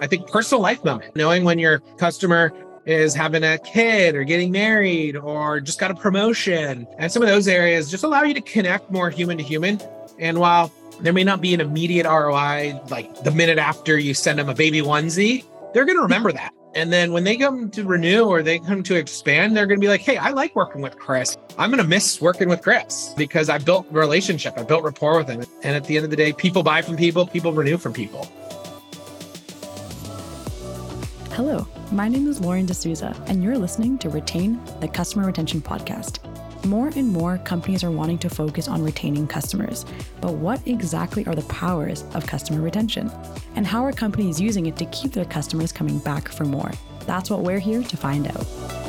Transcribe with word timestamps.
I 0.00 0.06
think 0.06 0.28
personal 0.28 0.60
life 0.60 0.84
moment, 0.84 1.14
knowing 1.14 1.44
when 1.44 1.58
your 1.58 1.80
customer 1.98 2.52
is 2.86 3.14
having 3.14 3.44
a 3.44 3.58
kid 3.58 4.14
or 4.14 4.24
getting 4.24 4.50
married 4.50 5.16
or 5.16 5.60
just 5.60 5.78
got 5.78 5.90
a 5.90 5.94
promotion. 5.94 6.86
And 6.98 7.10
some 7.10 7.22
of 7.22 7.28
those 7.28 7.48
areas 7.48 7.90
just 7.90 8.04
allow 8.04 8.22
you 8.22 8.34
to 8.34 8.40
connect 8.40 8.90
more 8.90 9.08
human 9.08 9.38
to 9.38 9.44
human. 9.44 9.80
And 10.18 10.38
while 10.38 10.72
there 11.00 11.12
may 11.12 11.24
not 11.24 11.40
be 11.40 11.54
an 11.54 11.60
immediate 11.60 12.06
ROI, 12.06 12.80
like 12.90 13.22
the 13.22 13.30
minute 13.30 13.58
after 13.58 13.98
you 13.98 14.14
send 14.14 14.38
them 14.38 14.48
a 14.48 14.54
baby 14.54 14.80
onesie, 14.80 15.44
they're 15.72 15.84
going 15.84 15.96
to 15.96 16.02
remember 16.02 16.32
that. 16.32 16.52
And 16.74 16.92
then 16.92 17.12
when 17.12 17.22
they 17.22 17.36
come 17.36 17.70
to 17.70 17.84
renew 17.84 18.24
or 18.24 18.42
they 18.42 18.58
come 18.58 18.82
to 18.82 18.96
expand, 18.96 19.56
they're 19.56 19.66
going 19.66 19.78
to 19.78 19.84
be 19.84 19.88
like, 19.88 20.00
hey, 20.00 20.16
I 20.16 20.30
like 20.30 20.56
working 20.56 20.82
with 20.82 20.98
Kris. 20.98 21.36
I'm 21.56 21.70
going 21.70 21.82
to 21.82 21.88
miss 21.88 22.20
working 22.20 22.48
with 22.48 22.62
Kris 22.62 23.14
because 23.16 23.48
I 23.48 23.58
built 23.58 23.86
relationship, 23.92 24.54
I 24.56 24.64
built 24.64 24.82
rapport 24.82 25.18
with 25.18 25.28
him. 25.28 25.44
And 25.62 25.76
at 25.76 25.84
the 25.84 25.96
end 25.96 26.04
of 26.04 26.10
the 26.10 26.16
day, 26.16 26.32
people 26.32 26.64
buy 26.64 26.82
from 26.82 26.96
people, 26.96 27.28
people 27.28 27.52
renew 27.52 27.76
from 27.76 27.92
people. 27.92 28.28
Hello, 31.34 31.66
my 31.90 32.06
name 32.06 32.28
is 32.28 32.40
Lauren 32.40 32.64
DeSouza, 32.64 33.12
and 33.28 33.42
you're 33.42 33.58
listening 33.58 33.98
to 33.98 34.08
Retain 34.08 34.64
the 34.78 34.86
Customer 34.86 35.26
Retention 35.26 35.60
Podcast. 35.60 36.20
More 36.64 36.92
and 36.94 37.08
more 37.08 37.38
companies 37.38 37.82
are 37.82 37.90
wanting 37.90 38.18
to 38.18 38.30
focus 38.30 38.68
on 38.68 38.84
retaining 38.84 39.26
customers, 39.26 39.84
but 40.20 40.34
what 40.34 40.64
exactly 40.64 41.26
are 41.26 41.34
the 41.34 41.42
powers 41.42 42.04
of 42.14 42.24
customer 42.24 42.60
retention? 42.60 43.10
And 43.56 43.66
how 43.66 43.82
are 43.84 43.90
companies 43.90 44.40
using 44.40 44.66
it 44.66 44.76
to 44.76 44.84
keep 44.84 45.10
their 45.10 45.24
customers 45.24 45.72
coming 45.72 45.98
back 45.98 46.28
for 46.28 46.44
more? 46.44 46.70
That's 47.00 47.30
what 47.30 47.40
we're 47.40 47.58
here 47.58 47.82
to 47.82 47.96
find 47.96 48.28
out. 48.28 48.83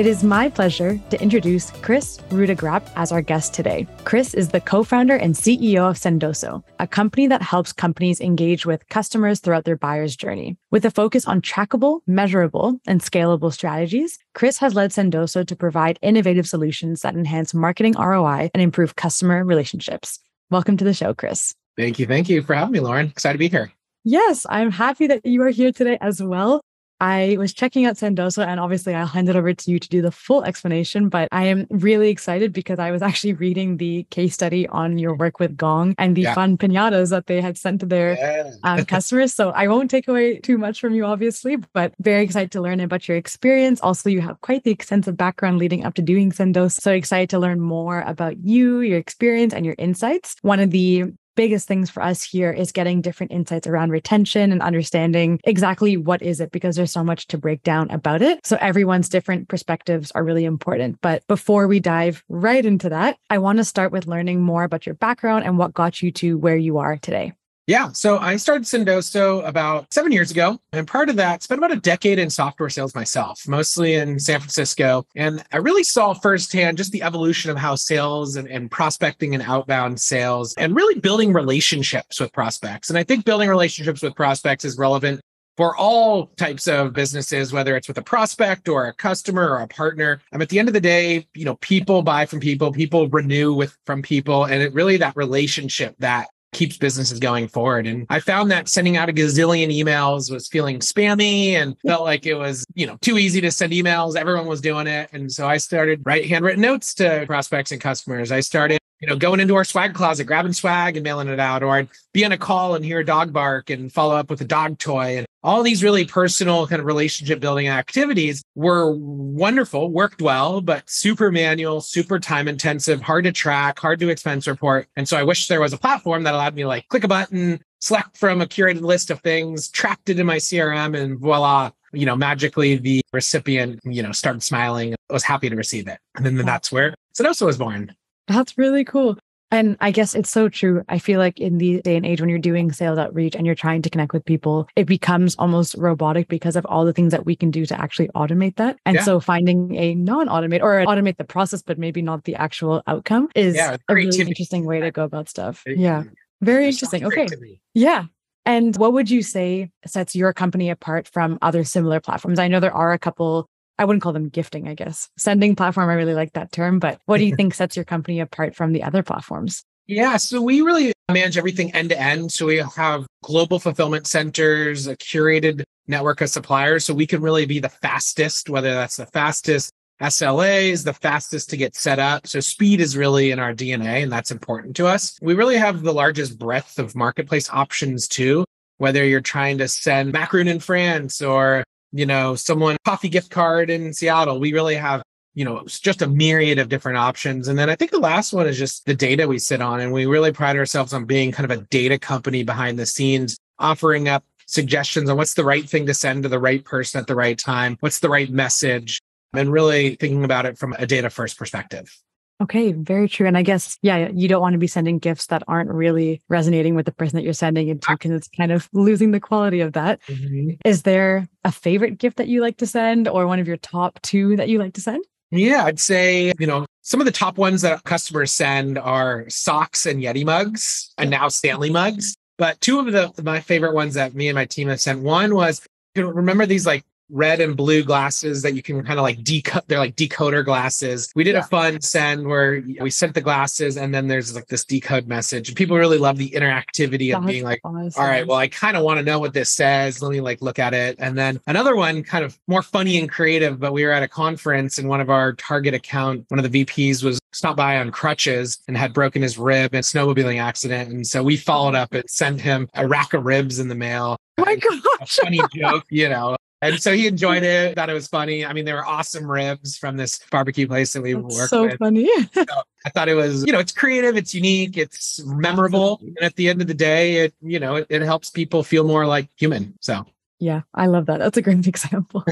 It 0.00 0.06
is 0.06 0.24
my 0.24 0.48
pleasure 0.48 0.98
to 1.10 1.20
introduce 1.20 1.70
Kris 1.82 2.16
Rudeegraap 2.30 2.90
as 2.96 3.12
our 3.12 3.20
guest 3.20 3.52
today. 3.52 3.86
Kris 4.04 4.32
is 4.32 4.48
the 4.48 4.58
co 4.58 4.82
founder 4.82 5.14
and 5.14 5.34
CEO 5.34 5.90
of 5.90 5.98
Sendoso, 5.98 6.62
a 6.78 6.86
company 6.86 7.26
that 7.26 7.42
helps 7.42 7.74
companies 7.74 8.18
engage 8.18 8.64
with 8.64 8.88
customers 8.88 9.40
throughout 9.40 9.66
their 9.66 9.76
buyer's 9.76 10.16
journey. 10.16 10.56
With 10.70 10.86
a 10.86 10.90
focus 10.90 11.26
on 11.26 11.42
trackable, 11.42 12.00
measurable, 12.06 12.80
and 12.86 13.02
scalable 13.02 13.52
strategies, 13.52 14.18
Kris 14.34 14.56
has 14.56 14.74
led 14.74 14.90
Sendoso 14.90 15.46
to 15.46 15.54
provide 15.54 15.98
innovative 16.00 16.48
solutions 16.48 17.02
that 17.02 17.14
enhance 17.14 17.52
marketing 17.52 17.92
ROI 17.98 18.48
and 18.54 18.62
improve 18.62 18.96
customer 18.96 19.44
relationships. 19.44 20.18
Welcome 20.48 20.78
to 20.78 20.84
the 20.84 20.94
show, 20.94 21.12
Kris. 21.12 21.54
Thank 21.76 21.98
you. 21.98 22.06
Thank 22.06 22.30
you 22.30 22.40
for 22.40 22.54
having 22.54 22.72
me, 22.72 22.80
Lauren. 22.80 23.08
Excited 23.08 23.34
to 23.34 23.38
be 23.38 23.48
here. 23.48 23.70
Yes, 24.04 24.46
I'm 24.48 24.70
happy 24.70 25.08
that 25.08 25.26
you 25.26 25.42
are 25.42 25.50
here 25.50 25.72
today 25.72 25.98
as 26.00 26.22
well. 26.22 26.62
I 27.00 27.36
was 27.38 27.54
checking 27.54 27.86
out 27.86 27.96
Sendoso 27.96 28.46
and 28.46 28.60
obviously 28.60 28.94
I'll 28.94 29.06
hand 29.06 29.28
it 29.28 29.36
over 29.36 29.54
to 29.54 29.70
you 29.70 29.78
to 29.78 29.88
do 29.88 30.02
the 30.02 30.12
full 30.12 30.44
explanation, 30.44 31.08
but 31.08 31.28
I 31.32 31.44
am 31.44 31.66
really 31.70 32.10
excited 32.10 32.52
because 32.52 32.78
I 32.78 32.90
was 32.90 33.02
actually 33.08 33.32
reading 33.32 33.78
the 33.78 34.04
case 34.10 34.34
study 34.34 34.68
on 34.68 34.98
your 34.98 35.14
work 35.14 35.40
with 35.40 35.56
Gong 35.56 35.94
and 35.98 36.16
the 36.16 36.22
yeah. 36.22 36.34
fun 36.34 36.58
pinatas 36.58 37.10
that 37.10 37.26
they 37.26 37.40
had 37.40 37.56
sent 37.56 37.80
to 37.80 37.86
their 37.86 38.14
yeah. 38.14 38.50
um, 38.64 38.84
customers. 38.94 39.32
So 39.32 39.50
I 39.50 39.68
won't 39.68 39.90
take 39.90 40.08
away 40.08 40.38
too 40.38 40.58
much 40.58 40.80
from 40.80 40.94
you, 40.94 41.04
obviously, 41.04 41.56
but 41.56 41.94
very 42.00 42.22
excited 42.22 42.52
to 42.52 42.60
learn 42.60 42.80
about 42.80 43.08
your 43.08 43.16
experience. 43.16 43.80
Also, 43.80 44.10
you 44.10 44.20
have 44.20 44.40
quite 44.42 44.64
the 44.64 44.70
extensive 44.70 45.16
background 45.16 45.58
leading 45.58 45.84
up 45.84 45.94
to 45.94 46.02
doing 46.02 46.30
Sendoso. 46.32 46.80
So 46.80 46.92
excited 46.92 47.30
to 47.30 47.38
learn 47.38 47.60
more 47.60 48.02
about 48.02 48.38
you, 48.44 48.80
your 48.80 48.98
experience, 48.98 49.54
and 49.54 49.64
your 49.64 49.74
insights. 49.78 50.36
One 50.42 50.60
of 50.60 50.70
the 50.70 51.04
biggest 51.40 51.66
things 51.66 51.88
for 51.88 52.02
us 52.02 52.22
here 52.22 52.52
is 52.52 52.70
getting 52.70 53.00
different 53.00 53.32
insights 53.32 53.66
around 53.66 53.88
retention 53.88 54.52
and 54.52 54.60
understanding 54.60 55.40
exactly 55.44 55.96
what 55.96 56.20
is 56.20 56.38
it 56.38 56.52
because 56.52 56.76
there's 56.76 56.92
so 56.92 57.02
much 57.02 57.26
to 57.26 57.38
break 57.38 57.62
down 57.62 57.90
about 57.90 58.20
it. 58.20 58.44
So 58.44 58.58
everyone's 58.60 59.08
different 59.08 59.48
perspectives 59.48 60.10
are 60.10 60.22
really 60.22 60.44
important. 60.44 61.00
But 61.00 61.26
before 61.28 61.66
we 61.66 61.80
dive 61.80 62.22
right 62.28 62.62
into 62.62 62.90
that, 62.90 63.16
I 63.30 63.38
want 63.38 63.56
to 63.56 63.64
start 63.64 63.90
with 63.90 64.06
learning 64.06 64.42
more 64.42 64.64
about 64.64 64.84
your 64.84 64.96
background 64.96 65.46
and 65.46 65.56
what 65.56 65.72
got 65.72 66.02
you 66.02 66.12
to 66.12 66.36
where 66.36 66.58
you 66.58 66.76
are 66.76 66.98
today. 66.98 67.32
Yeah. 67.66 67.92
So 67.92 68.18
I 68.18 68.36
started 68.36 68.64
Sendoso 68.64 69.46
about 69.46 69.92
seven 69.92 70.10
years 70.10 70.30
ago. 70.30 70.58
And 70.72 70.88
part 70.88 71.08
of 71.08 71.16
that, 71.16 71.42
spent 71.42 71.58
about 71.58 71.72
a 71.72 71.76
decade 71.76 72.18
in 72.18 72.28
software 72.28 72.68
sales 72.68 72.94
myself, 72.94 73.46
mostly 73.46 73.94
in 73.94 74.18
San 74.18 74.40
Francisco. 74.40 75.06
And 75.14 75.44
I 75.52 75.58
really 75.58 75.84
saw 75.84 76.12
firsthand 76.12 76.78
just 76.78 76.90
the 76.90 77.02
evolution 77.02 77.50
of 77.50 77.56
how 77.56 77.76
sales 77.76 78.36
and, 78.36 78.48
and 78.48 78.70
prospecting 78.70 79.34
and 79.34 79.42
outbound 79.42 80.00
sales 80.00 80.54
and 80.54 80.74
really 80.74 80.98
building 80.98 81.32
relationships 81.32 82.18
with 82.18 82.32
prospects. 82.32 82.90
And 82.90 82.98
I 82.98 83.04
think 83.04 83.24
building 83.24 83.48
relationships 83.48 84.02
with 84.02 84.16
prospects 84.16 84.64
is 84.64 84.76
relevant 84.76 85.20
for 85.56 85.76
all 85.76 86.28
types 86.38 86.66
of 86.66 86.92
businesses, 86.92 87.52
whether 87.52 87.76
it's 87.76 87.86
with 87.86 87.98
a 87.98 88.02
prospect 88.02 88.68
or 88.68 88.86
a 88.86 88.94
customer 88.94 89.50
or 89.50 89.58
a 89.58 89.68
partner. 89.68 90.20
Um, 90.32 90.40
at 90.40 90.48
the 90.48 90.58
end 90.58 90.68
of 90.68 90.74
the 90.74 90.80
day, 90.80 91.26
you 91.34 91.44
know, 91.44 91.56
people 91.56 92.02
buy 92.02 92.24
from 92.24 92.40
people, 92.40 92.72
people 92.72 93.08
renew 93.08 93.52
with 93.52 93.76
from 93.84 94.00
people, 94.00 94.44
and 94.44 94.62
it 94.62 94.72
really 94.72 94.96
that 94.96 95.16
relationship 95.16 95.94
that 95.98 96.28
keeps 96.52 96.76
businesses 96.76 97.18
going 97.18 97.48
forward. 97.48 97.86
And 97.86 98.06
I 98.10 98.20
found 98.20 98.50
that 98.50 98.68
sending 98.68 98.96
out 98.96 99.08
a 99.08 99.12
gazillion 99.12 99.68
emails 99.68 100.30
was 100.30 100.48
feeling 100.48 100.80
spammy 100.80 101.52
and 101.52 101.76
felt 101.86 102.02
like 102.02 102.26
it 102.26 102.34
was, 102.34 102.66
you 102.74 102.86
know, 102.86 102.96
too 103.00 103.18
easy 103.18 103.40
to 103.40 103.50
send 103.50 103.72
emails. 103.72 104.16
Everyone 104.16 104.46
was 104.46 104.60
doing 104.60 104.86
it. 104.86 105.10
And 105.12 105.30
so 105.30 105.48
I 105.48 105.58
started 105.58 106.02
write 106.04 106.26
handwritten 106.26 106.62
notes 106.62 106.94
to 106.94 107.24
prospects 107.26 107.72
and 107.72 107.80
customers. 107.80 108.32
I 108.32 108.40
started 108.40 108.80
you 109.00 109.08
know, 109.08 109.16
going 109.16 109.40
into 109.40 109.54
our 109.56 109.64
swag 109.64 109.94
closet, 109.94 110.24
grabbing 110.24 110.52
swag 110.52 110.96
and 110.96 111.04
mailing 111.04 111.28
it 111.28 111.40
out, 111.40 111.62
or 111.62 111.70
I'd 111.70 111.88
be 112.12 112.24
on 112.24 112.32
a 112.32 112.38
call 112.38 112.74
and 112.74 112.84
hear 112.84 113.00
a 113.00 113.04
dog 113.04 113.32
bark 113.32 113.70
and 113.70 113.90
follow 113.90 114.14
up 114.14 114.28
with 114.28 114.42
a 114.42 114.44
dog 114.44 114.78
toy. 114.78 115.18
And 115.18 115.26
all 115.42 115.62
these 115.62 115.82
really 115.82 116.04
personal 116.04 116.66
kind 116.66 116.80
of 116.80 116.86
relationship 116.86 117.40
building 117.40 117.68
activities 117.68 118.42
were 118.54 118.94
wonderful, 118.94 119.90
worked 119.90 120.20
well, 120.20 120.60
but 120.60 120.88
super 120.88 121.32
manual, 121.32 121.80
super 121.80 122.18
time 122.18 122.46
intensive, 122.46 123.00
hard 123.00 123.24
to 123.24 123.32
track, 123.32 123.78
hard 123.78 124.00
to 124.00 124.10
expense 124.10 124.46
report. 124.46 124.86
And 124.96 125.08
so 125.08 125.16
I 125.16 125.22
wish 125.22 125.48
there 125.48 125.60
was 125.60 125.72
a 125.72 125.78
platform 125.78 126.24
that 126.24 126.34
allowed 126.34 126.54
me 126.54 126.62
to 126.62 126.68
like 126.68 126.86
click 126.88 127.04
a 127.04 127.08
button, 127.08 127.60
select 127.80 128.18
from 128.18 128.42
a 128.42 128.46
curated 128.46 128.82
list 128.82 129.10
of 129.10 129.20
things, 129.20 129.70
tracked 129.70 130.10
it 130.10 130.20
in 130.20 130.26
my 130.26 130.36
CRM, 130.36 130.94
and 130.94 131.18
voila, 131.18 131.70
you 131.94 132.04
know, 132.04 132.16
magically 132.16 132.76
the 132.76 133.00
recipient, 133.14 133.80
you 133.84 134.02
know, 134.02 134.12
started 134.12 134.42
smiling, 134.42 134.94
was 135.08 135.24
happy 135.24 135.48
to 135.48 135.56
receive 135.56 135.88
it. 135.88 135.98
And 136.16 136.26
then 136.26 136.36
that's 136.44 136.70
where 136.70 136.94
Sendoso 137.18 137.46
was 137.46 137.56
born. 137.56 137.94
That's 138.30 138.56
really 138.56 138.84
cool. 138.84 139.18
And 139.52 139.76
I 139.80 139.90
guess 139.90 140.14
it's 140.14 140.30
so 140.30 140.48
true. 140.48 140.84
I 140.88 141.00
feel 141.00 141.18
like 141.18 141.40
in 141.40 141.58
the 141.58 141.80
day 141.82 141.96
and 141.96 142.06
age, 142.06 142.20
when 142.20 142.30
you're 142.30 142.38
doing 142.38 142.70
sales 142.70 142.98
outreach 142.98 143.34
and 143.34 143.44
you're 143.44 143.56
trying 143.56 143.82
to 143.82 143.90
connect 143.90 144.12
with 144.12 144.24
people, 144.24 144.68
it 144.76 144.84
becomes 144.84 145.34
almost 145.36 145.74
robotic 145.76 146.28
because 146.28 146.54
of 146.54 146.64
all 146.66 146.84
the 146.84 146.92
things 146.92 147.10
that 147.10 147.26
we 147.26 147.34
can 147.34 147.50
do 147.50 147.66
to 147.66 147.80
actually 147.80 148.06
automate 148.14 148.54
that. 148.56 148.78
And 148.86 148.94
yeah. 148.94 149.02
so 149.02 149.18
finding 149.18 149.74
a 149.74 149.96
non 149.96 150.28
automate 150.28 150.62
or 150.62 150.84
automate 150.86 151.16
the 151.16 151.24
process, 151.24 151.62
but 151.62 151.78
maybe 151.78 152.00
not 152.00 152.24
the 152.24 152.36
actual 152.36 152.82
outcome 152.86 153.28
is 153.34 153.56
yeah, 153.56 153.76
a 153.88 153.94
really 153.94 154.20
interesting 154.20 154.64
way 154.64 154.78
to 154.78 154.92
go 154.92 155.02
about 155.02 155.28
stuff. 155.28 155.64
Yeah. 155.66 156.04
Very 156.40 156.66
interesting. 156.66 157.04
Okay. 157.04 157.26
Yeah. 157.74 158.04
And 158.46 158.76
what 158.76 158.92
would 158.92 159.10
you 159.10 159.22
say 159.22 159.70
sets 159.84 160.14
your 160.14 160.32
company 160.32 160.70
apart 160.70 161.08
from 161.08 161.38
other 161.42 161.64
similar 161.64 162.00
platforms? 162.00 162.38
I 162.38 162.48
know 162.48 162.60
there 162.60 162.74
are 162.74 162.92
a 162.92 162.98
couple 162.98 163.48
I 163.80 163.84
wouldn't 163.86 164.02
call 164.02 164.12
them 164.12 164.28
gifting, 164.28 164.68
I 164.68 164.74
guess. 164.74 165.08
Sending 165.16 165.56
platform, 165.56 165.88
I 165.88 165.94
really 165.94 166.12
like 166.12 166.34
that 166.34 166.52
term. 166.52 166.80
But 166.80 167.00
what 167.06 167.16
do 167.16 167.24
you 167.24 167.34
think 167.36 167.54
sets 167.54 167.76
your 167.76 167.86
company 167.86 168.20
apart 168.20 168.54
from 168.54 168.72
the 168.72 168.82
other 168.82 169.02
platforms? 169.02 169.64
Yeah, 169.86 170.18
so 170.18 170.42
we 170.42 170.60
really 170.60 170.92
manage 171.10 171.38
everything 171.38 171.74
end 171.74 171.88
to 171.88 171.98
end. 171.98 172.30
So 172.30 172.46
we 172.46 172.58
have 172.76 173.06
global 173.24 173.58
fulfillment 173.58 174.06
centers, 174.06 174.86
a 174.86 174.96
curated 174.96 175.64
network 175.88 176.20
of 176.20 176.28
suppliers. 176.28 176.84
So 176.84 176.92
we 176.92 177.06
can 177.06 177.22
really 177.22 177.46
be 177.46 177.58
the 177.58 177.70
fastest, 177.70 178.50
whether 178.50 178.74
that's 178.74 178.96
the 178.96 179.06
fastest 179.06 179.72
SLA 180.02 180.70
is 180.70 180.84
the 180.84 180.92
fastest 180.92 181.48
to 181.50 181.56
get 181.56 181.74
set 181.74 181.98
up. 181.98 182.26
So 182.26 182.40
speed 182.40 182.80
is 182.80 182.96
really 182.96 183.30
in 183.30 183.38
our 183.38 183.54
DNA, 183.54 184.02
and 184.02 184.12
that's 184.12 184.30
important 184.30 184.76
to 184.76 184.86
us. 184.86 185.18
We 185.22 185.34
really 185.34 185.56
have 185.56 185.82
the 185.82 185.92
largest 185.92 186.38
breadth 186.38 186.78
of 186.78 186.94
marketplace 186.94 187.48
options 187.50 188.06
too. 188.06 188.44
Whether 188.76 189.04
you're 189.04 189.20
trying 189.20 189.58
to 189.58 189.68
send 189.68 190.12
macaroon 190.12 190.48
in 190.48 190.60
France 190.60 191.20
or 191.20 191.64
you 191.92 192.06
know, 192.06 192.34
someone 192.34 192.76
coffee 192.84 193.08
gift 193.08 193.30
card 193.30 193.70
in 193.70 193.92
Seattle. 193.92 194.40
We 194.40 194.52
really 194.52 194.76
have, 194.76 195.02
you 195.34 195.44
know, 195.44 195.64
just 195.66 196.02
a 196.02 196.06
myriad 196.06 196.58
of 196.58 196.68
different 196.68 196.98
options. 196.98 197.48
And 197.48 197.58
then 197.58 197.70
I 197.70 197.76
think 197.76 197.90
the 197.90 197.98
last 197.98 198.32
one 198.32 198.46
is 198.46 198.58
just 198.58 198.86
the 198.86 198.94
data 198.94 199.26
we 199.26 199.38
sit 199.38 199.60
on. 199.60 199.80
And 199.80 199.92
we 199.92 200.06
really 200.06 200.32
pride 200.32 200.56
ourselves 200.56 200.92
on 200.92 201.04
being 201.04 201.32
kind 201.32 201.50
of 201.50 201.58
a 201.58 201.62
data 201.64 201.98
company 201.98 202.42
behind 202.42 202.78
the 202.78 202.86
scenes, 202.86 203.38
offering 203.58 204.08
up 204.08 204.24
suggestions 204.46 205.08
on 205.08 205.16
what's 205.16 205.34
the 205.34 205.44
right 205.44 205.68
thing 205.68 205.86
to 205.86 205.94
send 205.94 206.24
to 206.24 206.28
the 206.28 206.38
right 206.38 206.64
person 206.64 207.00
at 207.00 207.06
the 207.06 207.14
right 207.14 207.38
time, 207.38 207.76
what's 207.80 208.00
the 208.00 208.08
right 208.08 208.30
message, 208.30 209.00
and 209.32 209.52
really 209.52 209.94
thinking 209.96 210.24
about 210.24 210.46
it 210.46 210.58
from 210.58 210.74
a 210.78 210.86
data 210.86 211.08
first 211.08 211.38
perspective. 211.38 211.96
Okay, 212.40 212.72
very 212.72 213.06
true. 213.06 213.26
And 213.26 213.36
I 213.36 213.42
guess, 213.42 213.76
yeah, 213.82 214.08
you 214.14 214.26
don't 214.26 214.40
want 214.40 214.54
to 214.54 214.58
be 214.58 214.66
sending 214.66 214.98
gifts 214.98 215.26
that 215.26 215.42
aren't 215.46 215.70
really 215.70 216.22
resonating 216.28 216.74
with 216.74 216.86
the 216.86 216.92
person 216.92 217.16
that 217.16 217.22
you're 217.22 217.34
sending 217.34 217.68
it 217.68 217.82
to 217.82 217.92
because 217.92 218.12
it's 218.12 218.28
kind 218.28 218.50
of 218.50 218.68
losing 218.72 219.10
the 219.10 219.20
quality 219.20 219.60
of 219.60 219.74
that. 219.74 220.00
Mm-hmm. 220.06 220.52
Is 220.64 220.82
there 220.82 221.28
a 221.44 221.52
favorite 221.52 221.98
gift 221.98 222.16
that 222.16 222.28
you 222.28 222.40
like 222.40 222.56
to 222.58 222.66
send 222.66 223.08
or 223.08 223.26
one 223.26 223.40
of 223.40 223.46
your 223.46 223.58
top 223.58 224.00
two 224.00 224.36
that 224.36 224.48
you 224.48 224.58
like 224.58 224.72
to 224.74 224.80
send? 224.80 225.04
Yeah, 225.30 225.64
I'd 225.64 225.78
say, 225.78 226.32
you 226.38 226.46
know, 226.46 226.66
some 226.80 226.98
of 227.00 227.04
the 227.04 227.12
top 227.12 227.36
ones 227.36 227.62
that 227.62 227.84
customers 227.84 228.32
send 228.32 228.78
are 228.78 229.26
socks 229.28 229.84
and 229.84 230.02
Yeti 230.02 230.24
mugs 230.24 230.92
and 230.96 231.10
now 231.10 231.28
Stanley 231.28 231.70
mugs. 231.70 232.14
But 232.38 232.58
two 232.62 232.78
of 232.78 232.86
the 232.86 233.12
my 233.22 233.40
favorite 233.40 233.74
ones 233.74 233.94
that 233.94 234.14
me 234.14 234.28
and 234.28 234.34
my 234.34 234.46
team 234.46 234.68
have 234.68 234.80
sent, 234.80 235.00
one 235.00 235.34
was, 235.34 235.60
you 235.94 236.02
know, 236.02 236.08
remember 236.08 236.46
these 236.46 236.66
like 236.66 236.84
red 237.10 237.40
and 237.40 237.56
blue 237.56 237.82
glasses 237.82 238.42
that 238.42 238.54
you 238.54 238.62
can 238.62 238.84
kind 238.84 238.98
of 238.98 239.02
like 239.02 239.22
decode. 239.22 239.62
They're 239.66 239.78
like 239.78 239.96
decoder 239.96 240.44
glasses. 240.44 241.10
We 241.14 241.24
did 241.24 241.34
yeah. 241.34 241.40
a 241.40 241.44
fun 241.44 241.80
send 241.80 242.26
where 242.26 242.62
we 242.80 242.90
sent 242.90 243.14
the 243.14 243.20
glasses 243.20 243.76
and 243.76 243.94
then 243.94 244.08
there's 244.08 244.34
like 244.34 244.46
this 244.46 244.64
decode 244.64 245.06
message. 245.06 245.54
People 245.54 245.76
really 245.76 245.98
love 245.98 246.16
the 246.18 246.30
interactivity 246.30 247.16
of 247.16 247.26
being 247.26 247.44
like, 247.44 247.60
awesome. 247.64 248.02
all 248.02 248.08
right, 248.08 248.26
well, 248.26 248.38
I 248.38 248.48
kind 248.48 248.76
of 248.76 248.84
want 248.84 248.98
to 248.98 249.04
know 249.04 249.18
what 249.18 249.34
this 249.34 249.50
says. 249.50 250.02
Let 250.02 250.12
me 250.12 250.20
like 250.20 250.40
look 250.40 250.58
at 250.58 250.74
it. 250.74 250.96
And 250.98 251.16
then 251.16 251.40
another 251.46 251.76
one 251.76 252.02
kind 252.02 252.24
of 252.24 252.38
more 252.46 252.62
funny 252.62 252.98
and 252.98 253.10
creative, 253.10 253.58
but 253.58 253.72
we 253.72 253.84
were 253.84 253.92
at 253.92 254.02
a 254.02 254.08
conference 254.08 254.78
and 254.78 254.88
one 254.88 255.00
of 255.00 255.10
our 255.10 255.32
target 255.34 255.74
account, 255.74 256.24
one 256.28 256.38
of 256.38 256.50
the 256.50 256.64
VPs 256.64 257.02
was 257.02 257.20
stopped 257.32 257.56
by 257.56 257.78
on 257.78 257.90
crutches 257.90 258.58
and 258.68 258.76
had 258.76 258.92
broken 258.92 259.22
his 259.22 259.38
rib 259.38 259.74
in 259.74 259.78
a 259.78 259.82
snowmobiling 259.82 260.40
accident. 260.40 260.90
And 260.90 261.06
so 261.06 261.22
we 261.22 261.36
followed 261.36 261.74
up 261.74 261.92
and 261.92 262.08
sent 262.08 262.40
him 262.40 262.68
a 262.74 262.86
rack 262.86 263.14
of 263.14 263.24
ribs 263.24 263.58
in 263.58 263.68
the 263.68 263.74
mail. 263.74 264.16
Oh 264.38 264.44
my 264.44 264.56
gosh. 264.56 264.80
A 265.00 265.06
funny 265.24 265.40
joke, 265.54 265.84
you 265.90 266.08
know. 266.08 266.36
And 266.62 266.80
so 266.80 266.94
he 266.94 267.06
enjoyed 267.06 267.42
it, 267.44 267.74
thought 267.74 267.90
it 267.90 267.94
was 267.94 268.08
funny. 268.08 268.44
I 268.44 268.52
mean, 268.52 268.64
there 268.64 268.76
were 268.76 268.86
awesome 268.86 269.30
ribs 269.30 269.76
from 269.76 269.96
this 269.96 270.20
barbecue 270.30 270.66
place 270.66 270.92
that 270.92 271.02
we 271.02 271.14
That's 271.14 271.36
worked 271.36 271.50
so 271.50 271.62
with. 271.66 271.78
funny. 271.78 272.08
so 272.32 272.44
I 272.84 272.90
thought 272.90 273.08
it 273.08 273.14
was, 273.14 273.44
you 273.46 273.52
know, 273.52 273.58
it's 273.58 273.72
creative, 273.72 274.16
it's 274.16 274.34
unique, 274.34 274.76
it's 274.76 275.22
memorable. 275.24 276.00
And 276.02 276.22
at 276.22 276.36
the 276.36 276.48
end 276.48 276.60
of 276.60 276.66
the 276.66 276.74
day, 276.74 277.16
it, 277.16 277.34
you 277.40 277.60
know, 277.60 277.76
it, 277.76 277.86
it 277.88 278.02
helps 278.02 278.30
people 278.30 278.62
feel 278.62 278.84
more 278.84 279.06
like 279.06 279.28
human. 279.36 279.74
So 279.80 280.06
yeah, 280.40 280.62
I 280.74 280.86
love 280.86 281.06
that. 281.06 281.18
That's 281.18 281.36
a 281.36 281.42
great 281.42 281.66
example. 281.66 282.24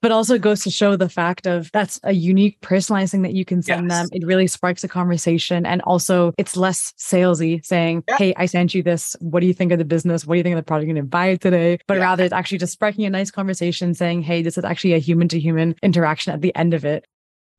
but 0.00 0.10
also 0.10 0.38
goes 0.38 0.62
to 0.64 0.70
show 0.70 0.96
the 0.96 1.08
fact 1.08 1.46
of 1.46 1.70
that's 1.72 2.00
a 2.02 2.12
unique 2.12 2.60
personalized 2.62 3.12
thing 3.12 3.22
that 3.22 3.34
you 3.34 3.44
can 3.44 3.62
send 3.62 3.90
yes. 3.90 4.00
them. 4.00 4.08
It 4.12 4.26
really 4.26 4.46
sparks 4.46 4.82
a 4.82 4.88
conversation. 4.88 5.66
And 5.66 5.82
also 5.82 6.32
it's 6.38 6.56
less 6.56 6.92
salesy 6.98 7.64
saying, 7.64 8.04
yeah. 8.08 8.16
Hey, 8.16 8.34
I 8.36 8.46
sent 8.46 8.74
you 8.74 8.82
this. 8.82 9.14
What 9.20 9.40
do 9.40 9.46
you 9.46 9.54
think 9.54 9.70
of 9.70 9.78
the 9.78 9.84
business? 9.84 10.26
What 10.26 10.34
do 10.34 10.38
you 10.38 10.42
think 10.42 10.54
of 10.54 10.64
the 10.64 10.66
product 10.66 10.86
you're 10.86 10.94
going 10.94 11.04
to 11.04 11.08
buy 11.08 11.36
today? 11.36 11.78
But 11.86 11.98
yeah. 11.98 12.04
rather 12.04 12.24
it's 12.24 12.32
actually 12.32 12.58
just 12.58 12.72
sparking 12.72 13.04
a 13.04 13.10
nice 13.10 13.30
conversation 13.30 13.94
saying, 13.94 14.22
Hey, 14.22 14.42
this 14.42 14.56
is 14.56 14.64
actually 14.64 14.94
a 14.94 14.98
human 14.98 15.28
to 15.28 15.38
human 15.38 15.76
interaction 15.82 16.32
at 16.32 16.40
the 16.40 16.54
end 16.56 16.74
of 16.74 16.84
it. 16.84 17.04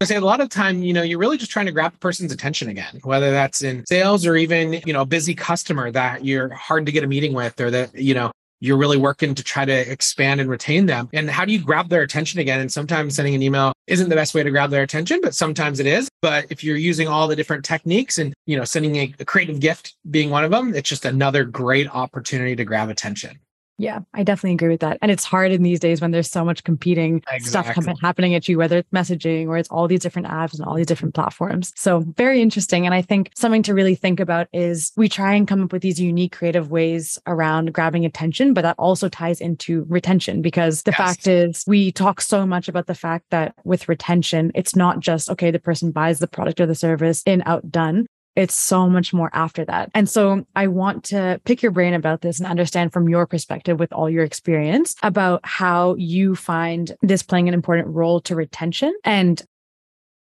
I 0.02 0.06
say 0.06 0.16
a 0.16 0.22
lot 0.22 0.42
of 0.42 0.50
time, 0.50 0.84
you 0.84 0.92
know, 0.92 1.02
you're 1.02 1.20
really 1.20 1.38
just 1.38 1.52
trying 1.52 1.68
to 1.68 1.72
grab 1.72 1.94
a 1.94 1.98
person's 2.00 2.34
attention 2.34 2.68
again, 2.68 3.00
whether 3.04 3.32
that's 3.32 3.62
in 3.62 3.86
sales 3.86 4.26
or 4.26 4.36
even, 4.36 4.82
you 4.86 4.92
know, 4.92 5.02
a 5.02 5.06
busy 5.06 5.34
customer 5.34 5.92
that 5.92 6.26
you're 6.26 6.50
hard 6.50 6.86
to 6.88 6.92
get 6.92 7.06
a 7.06 7.08
meeting 7.08 7.34
with 7.34 7.62
or 7.62 7.72
that, 7.72 7.96
you 7.96 8.14
know, 8.14 8.32
you're 8.64 8.78
really 8.78 8.96
working 8.96 9.36
to 9.36 9.44
try 9.44 9.66
to 9.66 9.92
expand 9.92 10.40
and 10.40 10.50
retain 10.50 10.86
them. 10.86 11.10
And 11.12 11.30
how 11.30 11.44
do 11.44 11.52
you 11.52 11.62
grab 11.62 11.90
their 11.90 12.02
attention 12.02 12.40
again? 12.40 12.62
And 12.62 12.72
sometimes 12.72 13.14
sending 13.14 13.36
an 13.36 13.44
email 13.44 13.74
isn't 13.88 14.08
the 14.08 14.16
best 14.16 14.34
way 14.34 14.42
to 14.42 14.50
grab 14.50 14.70
their 14.70 14.84
attention, 14.84 15.20
but 15.22 15.36
sometimes 15.36 15.82
it 15.82 15.86
is. 15.86 16.08
But 16.22 16.46
if 16.50 16.64
you're 16.64 16.78
using 16.78 17.10
all 17.10 17.28
the 17.28 17.36
different 17.36 17.66
techniques 17.66 18.20
and, 18.20 18.34
you 18.46 18.56
know, 18.56 18.64
sending 18.64 18.96
a, 18.96 19.14
a 19.20 19.26
creative 19.26 19.60
gift 19.60 19.98
being 20.10 20.30
one 20.30 20.46
of 20.46 20.52
them, 20.52 20.74
it's 20.74 20.88
just 20.88 21.04
another 21.04 21.44
great 21.44 21.94
opportunity 21.94 22.56
to 22.56 22.64
grab 22.64 22.88
attention. 22.88 23.38
Yeah, 23.84 24.00
I 24.14 24.24
definitely 24.24 24.54
agree 24.54 24.70
with 24.70 24.80
that. 24.80 24.98
And 25.02 25.12
it's 25.12 25.26
hard 25.26 25.52
in 25.52 25.62
these 25.62 25.80
days 25.80 26.00
when 26.00 26.12
there's 26.12 26.32
so 26.32 26.46
much 26.46 26.64
competing 26.64 27.22
exactly. 27.30 27.84
stuff 27.84 28.00
happening 28.02 28.34
at 28.34 28.48
you, 28.48 28.58
whether 28.58 28.78
it's 28.78 28.90
messaging 28.92 29.48
or 29.48 29.58
it's 29.58 29.68
all 29.68 29.90
these 29.90 30.00
different 30.00 30.30
apps 30.30 30.54
and 30.54 30.66
all 30.66 30.76
these 30.76 30.86
different 30.86 31.14
platforms. 31.14 31.74
So 31.76 32.00
very 32.16 32.42
interesting. 32.42 32.86
And 32.86 32.96
I 32.96 33.02
think 33.02 33.32
something 33.36 33.62
to 33.64 33.74
really 33.74 33.96
think 33.96 34.22
about 34.22 34.48
is 34.54 34.94
we 34.96 35.10
try 35.10 35.34
and 35.34 35.46
come 35.46 35.62
up 35.62 35.74
with 35.74 35.82
these 35.82 36.00
unique 36.00 36.32
creative 36.32 36.72
ways 36.72 37.20
around 37.28 37.74
grabbing 37.74 38.06
attention, 38.06 38.54
but 38.54 38.62
that 38.62 38.78
also 38.80 39.10
ties 39.10 39.42
into 39.42 39.86
retention 39.90 40.42
because 40.42 40.84
the 40.84 40.92
yes. 40.92 40.98
fact 40.98 41.28
is 41.28 41.66
we 41.68 41.92
talk 41.92 42.22
so 42.22 42.46
much 42.46 42.70
about 42.70 42.88
the 42.88 42.96
fact 42.96 43.26
that 43.32 43.54
with 43.66 43.90
retention, 43.90 44.54
it's 44.56 44.78
not 44.78 45.02
just, 45.02 45.30
okay, 45.30 45.52
the 45.52 45.60
person 45.60 45.92
buys 45.92 46.20
the 46.20 46.28
product 46.28 46.62
or 46.62 46.66
the 46.66 46.74
service 46.74 47.22
in 47.26 47.44
out 47.46 47.70
done 47.70 48.06
it's 48.36 48.56
so 48.56 48.90
much 48.90 49.14
more 49.14 49.30
after 49.34 49.64
that. 49.66 49.92
And 49.94 50.10
so 50.10 50.46
I 50.56 50.68
want 50.68 51.04
to 51.06 51.40
pick 51.46 51.62
your 51.62 51.72
brain 51.72 51.94
about 51.94 52.22
this 52.22 52.40
and 52.40 52.48
understand 52.48 52.92
from 52.92 53.08
your 53.08 53.28
perspective 53.28 53.80
with 53.80 53.94
all 53.94 54.10
your 54.10 54.24
experience 54.24 54.96
about 55.04 55.42
how 55.46 55.96
you 55.96 56.36
find 56.36 56.96
this 57.02 57.24
playing 57.24 57.48
an 57.48 57.54
important 57.54 57.90
role 57.90 58.20
to 58.22 58.36
retention 58.36 58.94
and 59.04 59.44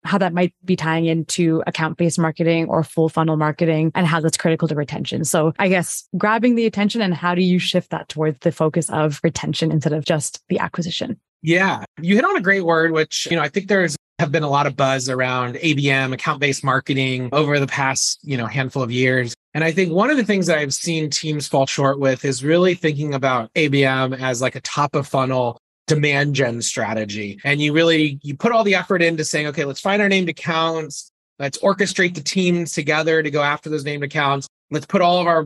how 0.04 0.20
that 0.20 0.34
might 0.34 0.54
be 0.64 0.76
tying 0.76 1.06
into 1.06 1.64
account 1.66 1.98
based 1.98 2.20
marketing 2.20 2.68
or 2.70 2.84
full 2.84 3.10
funnel 3.10 3.38
marketing 3.38 3.92
and 3.96 4.06
how 4.06 4.20
that's 4.20 4.38
critical 4.38 4.68
to 4.68 4.76
retention. 4.76 5.26
So 5.26 5.54
I 5.58 5.68
guess 5.68 6.08
grabbing 6.16 6.56
the 6.56 6.68
attention 6.68 7.02
and 7.02 7.14
how 7.14 7.34
do 7.34 7.42
you 7.42 7.58
shift 7.58 7.90
that 7.90 8.08
towards 8.08 8.38
the 8.42 8.52
focus 8.52 8.90
of 8.92 9.20
retention 9.24 9.72
instead 9.72 9.94
of 9.94 10.06
just 10.06 10.44
the 10.48 10.60
acquisition? 10.60 11.20
Yeah, 11.42 11.84
you 12.02 12.16
hit 12.16 12.26
on 12.26 12.38
a 12.38 12.42
great 12.42 12.66
word, 12.66 12.92
which, 12.92 13.28
you 13.30 13.36
know, 13.36 13.42
I 13.42 13.50
think 13.50 13.68
there's 13.68 13.96
have 14.20 14.32
been 14.32 14.44
a 14.44 14.50
lot 14.50 14.66
of 14.66 14.76
buzz 14.76 15.10
around 15.10 15.56
ABM, 15.56 16.14
account-based 16.14 16.64
marketing 16.64 17.30
over 17.34 17.60
the 17.60 17.68
past, 17.68 18.20
you 18.24 18.38
know, 18.38 18.46
handful 18.46 18.82
of 18.82 18.92
years. 18.92 19.34
And 19.54 19.64
I 19.64 19.72
think 19.72 19.92
one 19.92 20.10
of 20.10 20.18
the 20.18 20.24
things 20.24 20.48
that 20.48 20.58
I've 20.58 20.74
seen 20.74 21.10
teams 21.10 21.48
fall 21.48 21.66
short 21.66 22.00
with 22.00 22.24
is 22.24 22.44
really 22.44 22.76
thinking 22.76 23.14
about 23.14 23.54
ABM 23.54 24.20
as 24.20 24.42
like 24.42 24.56
a 24.56 24.62
top 24.62 24.96
of 24.96 25.08
funnel 25.08 25.60
demand 25.88 26.36
gen 26.36 26.62
strategy. 26.62 27.40
And 27.44 27.62
you 27.62 27.74
really 27.74 28.20
you 28.24 28.36
put 28.36 28.52
all 28.52 28.64
the 28.64 28.76
effort 28.76 29.02
into 29.02 29.24
saying, 29.24 29.48
okay, 29.48 29.66
let's 29.66 29.82
find 29.82 30.02
our 30.02 30.10
named 30.10 30.30
accounts, 30.30 31.12
let's 31.40 31.58
orchestrate 31.60 32.16
the 32.16 32.22
teams 32.22 32.72
together 32.72 33.22
to 33.22 33.32
go 33.32 33.42
after 33.42 33.70
those 33.70 33.86
named 33.86 34.04
accounts. 34.04 34.48
Let's 34.72 34.86
put 34.86 35.02
all 35.02 35.20
of 35.20 35.28
our 35.28 35.46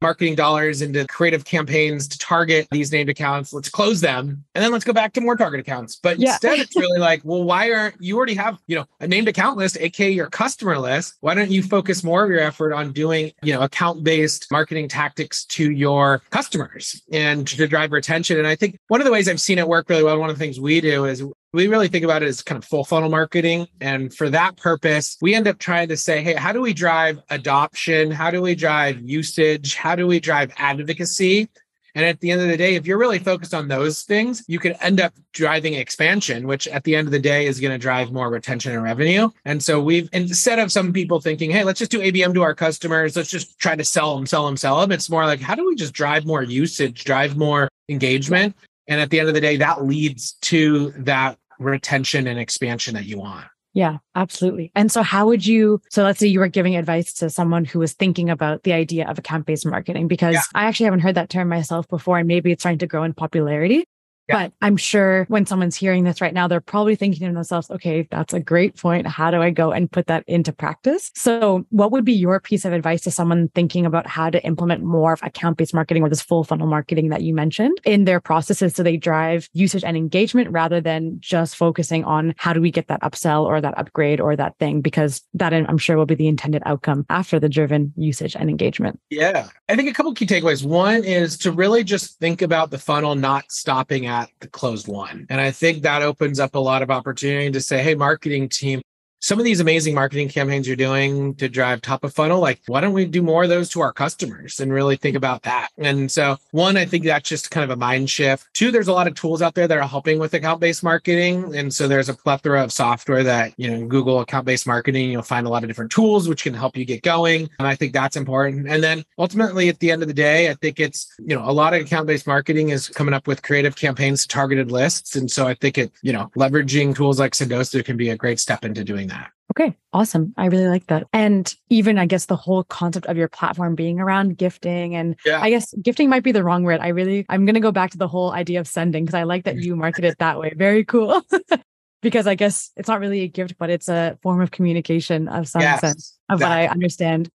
marketing 0.00 0.34
dollars 0.34 0.82
into 0.82 1.06
creative 1.06 1.44
campaigns 1.44 2.06
to 2.08 2.18
target 2.18 2.68
these 2.70 2.92
named 2.92 3.08
accounts. 3.08 3.52
Let's 3.52 3.68
close 3.68 4.00
them 4.00 4.44
and 4.54 4.64
then 4.64 4.72
let's 4.72 4.84
go 4.84 4.92
back 4.92 5.12
to 5.14 5.20
more 5.20 5.36
target 5.36 5.60
accounts. 5.60 5.96
But 5.96 6.18
yeah. 6.18 6.32
instead, 6.32 6.58
it's 6.58 6.76
really 6.76 6.98
like, 6.98 7.22
well, 7.24 7.44
why 7.44 7.70
aren't 7.72 8.00
you 8.00 8.16
already 8.16 8.34
have, 8.34 8.58
you 8.66 8.76
know, 8.76 8.86
a 9.00 9.06
named 9.06 9.28
account 9.28 9.56
list, 9.56 9.78
aka 9.80 10.10
your 10.10 10.28
customer 10.28 10.78
list? 10.78 11.14
Why 11.20 11.34
don't 11.34 11.50
you 11.50 11.62
focus 11.62 12.04
more 12.04 12.24
of 12.24 12.30
your 12.30 12.40
effort 12.40 12.72
on 12.72 12.92
doing, 12.92 13.32
you 13.42 13.54
know, 13.54 13.62
account-based 13.62 14.50
marketing 14.50 14.88
tactics 14.88 15.44
to 15.46 15.70
your 15.70 16.22
customers 16.30 17.02
and 17.12 17.46
to 17.48 17.66
drive 17.66 17.92
retention? 17.92 18.38
And 18.38 18.46
I 18.46 18.56
think 18.56 18.78
one 18.88 19.00
of 19.00 19.06
the 19.06 19.12
ways 19.12 19.28
I've 19.28 19.40
seen 19.40 19.58
it 19.58 19.68
work 19.68 19.88
really 19.88 20.04
well, 20.04 20.18
one 20.18 20.30
of 20.30 20.36
the 20.36 20.44
things 20.44 20.60
we 20.60 20.80
do 20.80 21.06
is 21.06 21.24
we 21.56 21.68
really 21.68 21.88
think 21.88 22.04
about 22.04 22.22
it 22.22 22.28
as 22.28 22.42
kind 22.42 22.58
of 22.58 22.64
full 22.64 22.84
funnel 22.84 23.08
marketing. 23.08 23.66
And 23.80 24.12
for 24.12 24.28
that 24.28 24.58
purpose, 24.58 25.16
we 25.22 25.34
end 25.34 25.48
up 25.48 25.58
trying 25.58 25.88
to 25.88 25.96
say, 25.96 26.22
hey, 26.22 26.34
how 26.34 26.52
do 26.52 26.60
we 26.60 26.74
drive 26.74 27.18
adoption? 27.30 28.10
How 28.10 28.30
do 28.30 28.42
we 28.42 28.54
drive 28.54 29.00
usage? 29.00 29.74
How 29.74 29.96
do 29.96 30.06
we 30.06 30.20
drive 30.20 30.52
advocacy? 30.58 31.48
And 31.94 32.04
at 32.04 32.20
the 32.20 32.30
end 32.30 32.42
of 32.42 32.48
the 32.48 32.58
day, 32.58 32.74
if 32.74 32.86
you're 32.86 32.98
really 32.98 33.18
focused 33.18 33.54
on 33.54 33.68
those 33.68 34.02
things, 34.02 34.44
you 34.46 34.58
can 34.58 34.74
end 34.82 35.00
up 35.00 35.14
driving 35.32 35.72
expansion, 35.72 36.46
which 36.46 36.68
at 36.68 36.84
the 36.84 36.94
end 36.94 37.08
of 37.08 37.12
the 37.12 37.18
day 37.18 37.46
is 37.46 37.58
going 37.58 37.72
to 37.72 37.78
drive 37.78 38.12
more 38.12 38.28
retention 38.28 38.72
and 38.72 38.82
revenue. 38.82 39.30
And 39.46 39.62
so 39.62 39.80
we've, 39.80 40.10
instead 40.12 40.58
of 40.58 40.70
some 40.70 40.92
people 40.92 41.22
thinking, 41.22 41.50
hey, 41.50 41.64
let's 41.64 41.78
just 41.78 41.90
do 41.90 42.00
ABM 42.00 42.34
to 42.34 42.42
our 42.42 42.54
customers, 42.54 43.16
let's 43.16 43.30
just 43.30 43.58
try 43.58 43.74
to 43.74 43.84
sell 43.84 44.14
them, 44.14 44.26
sell 44.26 44.44
them, 44.44 44.58
sell 44.58 44.78
them. 44.78 44.92
It's 44.92 45.08
more 45.08 45.24
like, 45.24 45.40
how 45.40 45.54
do 45.54 45.66
we 45.66 45.74
just 45.74 45.94
drive 45.94 46.26
more 46.26 46.42
usage, 46.42 47.04
drive 47.04 47.34
more 47.38 47.70
engagement? 47.88 48.54
And 48.88 49.00
at 49.00 49.08
the 49.08 49.18
end 49.18 49.28
of 49.28 49.34
the 49.34 49.40
day, 49.40 49.56
that 49.56 49.86
leads 49.86 50.32
to 50.42 50.90
that 50.98 51.38
retention 51.58 52.26
and 52.26 52.38
expansion 52.38 52.94
that 52.94 53.06
you 53.06 53.18
want. 53.18 53.46
Yeah, 53.72 53.98
absolutely. 54.14 54.72
And 54.74 54.90
so, 54.90 55.02
how 55.02 55.26
would 55.26 55.46
you? 55.46 55.82
So, 55.90 56.02
let's 56.02 56.18
say 56.18 56.26
you 56.28 56.40
were 56.40 56.48
giving 56.48 56.76
advice 56.76 57.12
to 57.14 57.28
someone 57.28 57.66
who 57.66 57.78
was 57.78 57.92
thinking 57.92 58.30
about 58.30 58.62
the 58.62 58.72
idea 58.72 59.06
of 59.06 59.18
account 59.18 59.44
based 59.44 59.66
marketing, 59.66 60.08
because 60.08 60.32
yeah. 60.34 60.42
I 60.54 60.64
actually 60.64 60.84
haven't 60.84 61.00
heard 61.00 61.16
that 61.16 61.28
term 61.28 61.50
myself 61.50 61.86
before, 61.88 62.18
and 62.18 62.26
maybe 62.26 62.50
it's 62.52 62.62
starting 62.62 62.78
to 62.78 62.86
grow 62.86 63.04
in 63.04 63.12
popularity. 63.12 63.84
Yeah. 64.28 64.44
But 64.44 64.52
I'm 64.60 64.76
sure 64.76 65.24
when 65.28 65.46
someone's 65.46 65.76
hearing 65.76 66.04
this 66.04 66.20
right 66.20 66.34
now, 66.34 66.48
they're 66.48 66.60
probably 66.60 66.96
thinking 66.96 67.26
to 67.28 67.32
themselves, 67.32 67.70
okay, 67.70 68.08
that's 68.10 68.34
a 68.34 68.40
great 68.40 68.76
point. 68.76 69.06
How 69.06 69.30
do 69.30 69.40
I 69.40 69.50
go 69.50 69.72
and 69.72 69.90
put 69.90 70.08
that 70.08 70.24
into 70.26 70.52
practice? 70.52 71.12
So, 71.14 71.64
what 71.70 71.92
would 71.92 72.04
be 72.04 72.12
your 72.12 72.40
piece 72.40 72.64
of 72.64 72.72
advice 72.72 73.02
to 73.02 73.10
someone 73.10 73.48
thinking 73.54 73.86
about 73.86 74.06
how 74.06 74.30
to 74.30 74.44
implement 74.44 74.82
more 74.82 75.12
of 75.12 75.22
account 75.22 75.58
based 75.58 75.74
marketing 75.74 76.02
or 76.02 76.08
this 76.08 76.22
full 76.22 76.44
funnel 76.44 76.66
marketing 76.66 77.10
that 77.10 77.22
you 77.22 77.34
mentioned 77.34 77.80
in 77.84 78.04
their 78.04 78.20
processes 78.20 78.74
so 78.74 78.82
they 78.82 78.96
drive 78.96 79.48
usage 79.52 79.84
and 79.84 79.96
engagement 79.96 80.50
rather 80.50 80.80
than 80.80 81.18
just 81.20 81.56
focusing 81.56 82.04
on 82.04 82.34
how 82.36 82.52
do 82.52 82.60
we 82.60 82.70
get 82.70 82.88
that 82.88 83.02
upsell 83.02 83.44
or 83.44 83.60
that 83.60 83.78
upgrade 83.78 84.20
or 84.20 84.34
that 84.34 84.58
thing? 84.58 84.80
Because 84.80 85.22
that 85.34 85.54
I'm 85.54 85.78
sure 85.78 85.96
will 85.96 86.06
be 86.06 86.14
the 86.14 86.28
intended 86.28 86.62
outcome 86.66 87.06
after 87.10 87.38
the 87.38 87.48
driven 87.48 87.92
usage 87.96 88.34
and 88.34 88.50
engagement. 88.50 88.98
Yeah. 89.10 89.48
I 89.68 89.76
think 89.76 89.88
a 89.88 89.94
couple 89.94 90.12
key 90.14 90.26
takeaways. 90.26 90.64
One 90.64 91.04
is 91.04 91.38
to 91.38 91.52
really 91.52 91.84
just 91.84 92.18
think 92.18 92.42
about 92.42 92.70
the 92.70 92.78
funnel 92.78 93.14
not 93.14 93.44
stopping 93.50 94.06
at 94.06 94.15
at 94.16 94.30
the 94.40 94.48
closed 94.48 94.88
one. 94.88 95.26
And 95.28 95.40
I 95.40 95.50
think 95.50 95.82
that 95.82 96.02
opens 96.02 96.40
up 96.40 96.54
a 96.54 96.58
lot 96.58 96.82
of 96.82 96.90
opportunity 96.90 97.50
to 97.50 97.60
say, 97.60 97.82
hey, 97.82 97.94
marketing 97.94 98.48
team, 98.48 98.80
some 99.20 99.38
of 99.38 99.44
these 99.44 99.60
amazing 99.60 99.94
marketing 99.94 100.28
campaigns 100.28 100.66
you're 100.66 100.76
doing 100.76 101.34
to 101.36 101.48
drive 101.48 101.80
top 101.80 102.04
of 102.04 102.12
funnel, 102.12 102.40
like 102.40 102.60
why 102.66 102.80
don't 102.80 102.92
we 102.92 103.06
do 103.06 103.22
more 103.22 103.44
of 103.44 103.48
those 103.48 103.68
to 103.70 103.80
our 103.80 103.92
customers 103.92 104.60
and 104.60 104.72
really 104.72 104.96
think 104.96 105.16
about 105.16 105.42
that? 105.42 105.68
And 105.78 106.10
so, 106.10 106.36
one, 106.50 106.76
I 106.76 106.84
think 106.84 107.04
that's 107.04 107.28
just 107.28 107.50
kind 107.50 107.64
of 107.64 107.70
a 107.70 107.78
mind 107.78 108.10
shift. 108.10 108.46
Two, 108.54 108.70
there's 108.70 108.88
a 108.88 108.92
lot 108.92 109.06
of 109.06 109.14
tools 109.14 109.42
out 109.42 109.54
there 109.54 109.66
that 109.66 109.78
are 109.78 109.88
helping 109.88 110.18
with 110.18 110.34
account 110.34 110.60
based 110.60 110.82
marketing. 110.82 111.56
And 111.56 111.72
so, 111.72 111.88
there's 111.88 112.08
a 112.08 112.14
plethora 112.14 112.62
of 112.62 112.72
software 112.72 113.22
that, 113.22 113.54
you 113.56 113.70
know, 113.70 113.86
Google 113.86 114.20
account 114.20 114.46
based 114.46 114.66
marketing, 114.66 115.10
you'll 115.10 115.22
find 115.22 115.46
a 115.46 115.50
lot 115.50 115.64
of 115.64 115.68
different 115.68 115.90
tools 115.90 116.28
which 116.28 116.42
can 116.42 116.54
help 116.54 116.76
you 116.76 116.84
get 116.84 117.02
going. 117.02 117.48
And 117.58 117.66
I 117.66 117.74
think 117.74 117.92
that's 117.92 118.16
important. 118.16 118.68
And 118.68 118.82
then 118.82 119.04
ultimately, 119.18 119.68
at 119.68 119.80
the 119.80 119.90
end 119.90 120.02
of 120.02 120.08
the 120.08 120.14
day, 120.14 120.50
I 120.50 120.54
think 120.54 120.78
it's, 120.78 121.12
you 121.18 121.34
know, 121.34 121.48
a 121.48 121.52
lot 121.52 121.74
of 121.74 121.80
account 121.80 122.06
based 122.06 122.26
marketing 122.26 122.68
is 122.68 122.88
coming 122.88 123.14
up 123.14 123.26
with 123.26 123.42
creative 123.42 123.76
campaigns, 123.76 124.26
targeted 124.26 124.70
lists. 124.70 125.16
And 125.16 125.30
so, 125.30 125.46
I 125.46 125.54
think 125.54 125.78
it, 125.78 125.92
you 126.02 126.12
know, 126.12 126.30
leveraging 126.36 126.94
tools 126.94 127.18
like 127.18 127.32
Sendoso 127.32 127.84
can 127.84 127.96
be 127.96 128.10
a 128.10 128.16
great 128.16 128.40
step 128.40 128.64
into 128.64 128.84
doing 128.84 129.05
that. 129.08 129.30
Okay, 129.52 129.76
awesome. 129.92 130.34
I 130.36 130.46
really 130.46 130.68
like 130.68 130.86
that. 130.88 131.06
And 131.12 131.52
even 131.70 131.98
I 131.98 132.06
guess 132.06 132.26
the 132.26 132.36
whole 132.36 132.64
concept 132.64 133.06
of 133.06 133.16
your 133.16 133.28
platform 133.28 133.74
being 133.74 134.00
around 134.00 134.36
gifting 134.36 134.94
and 134.94 135.16
Yeah. 135.24 135.40
I 135.40 135.50
guess 135.50 135.72
gifting 135.82 136.10
might 136.10 136.24
be 136.24 136.32
the 136.32 136.44
wrong 136.44 136.64
word. 136.64 136.80
I 136.80 136.88
really 136.88 137.24
I'm 137.28 137.46
going 137.46 137.54
to 137.54 137.60
go 137.60 137.72
back 137.72 137.90
to 137.92 137.98
the 137.98 138.08
whole 138.08 138.32
idea 138.32 138.60
of 138.60 138.68
sending 138.68 139.04
because 139.04 139.14
I 139.14 139.22
like 139.22 139.44
that 139.44 139.56
you 139.56 139.76
market 139.76 140.04
it 140.04 140.18
that 140.18 140.38
way. 140.38 140.52
Very 140.56 140.84
cool. 140.84 141.22
because 142.02 142.26
I 142.26 142.34
guess 142.34 142.70
it's 142.76 142.88
not 142.88 143.00
really 143.00 143.22
a 143.22 143.28
gift 143.28 143.54
but 143.58 143.70
it's 143.70 143.88
a 143.88 144.18
form 144.22 144.40
of 144.40 144.50
communication 144.50 145.28
of 145.28 145.48
some 145.48 145.62
Yes, 145.62 145.80
sense 145.80 146.18
of 146.28 146.40
what 146.40 146.52
I 146.52 146.66
understand. 146.66 147.30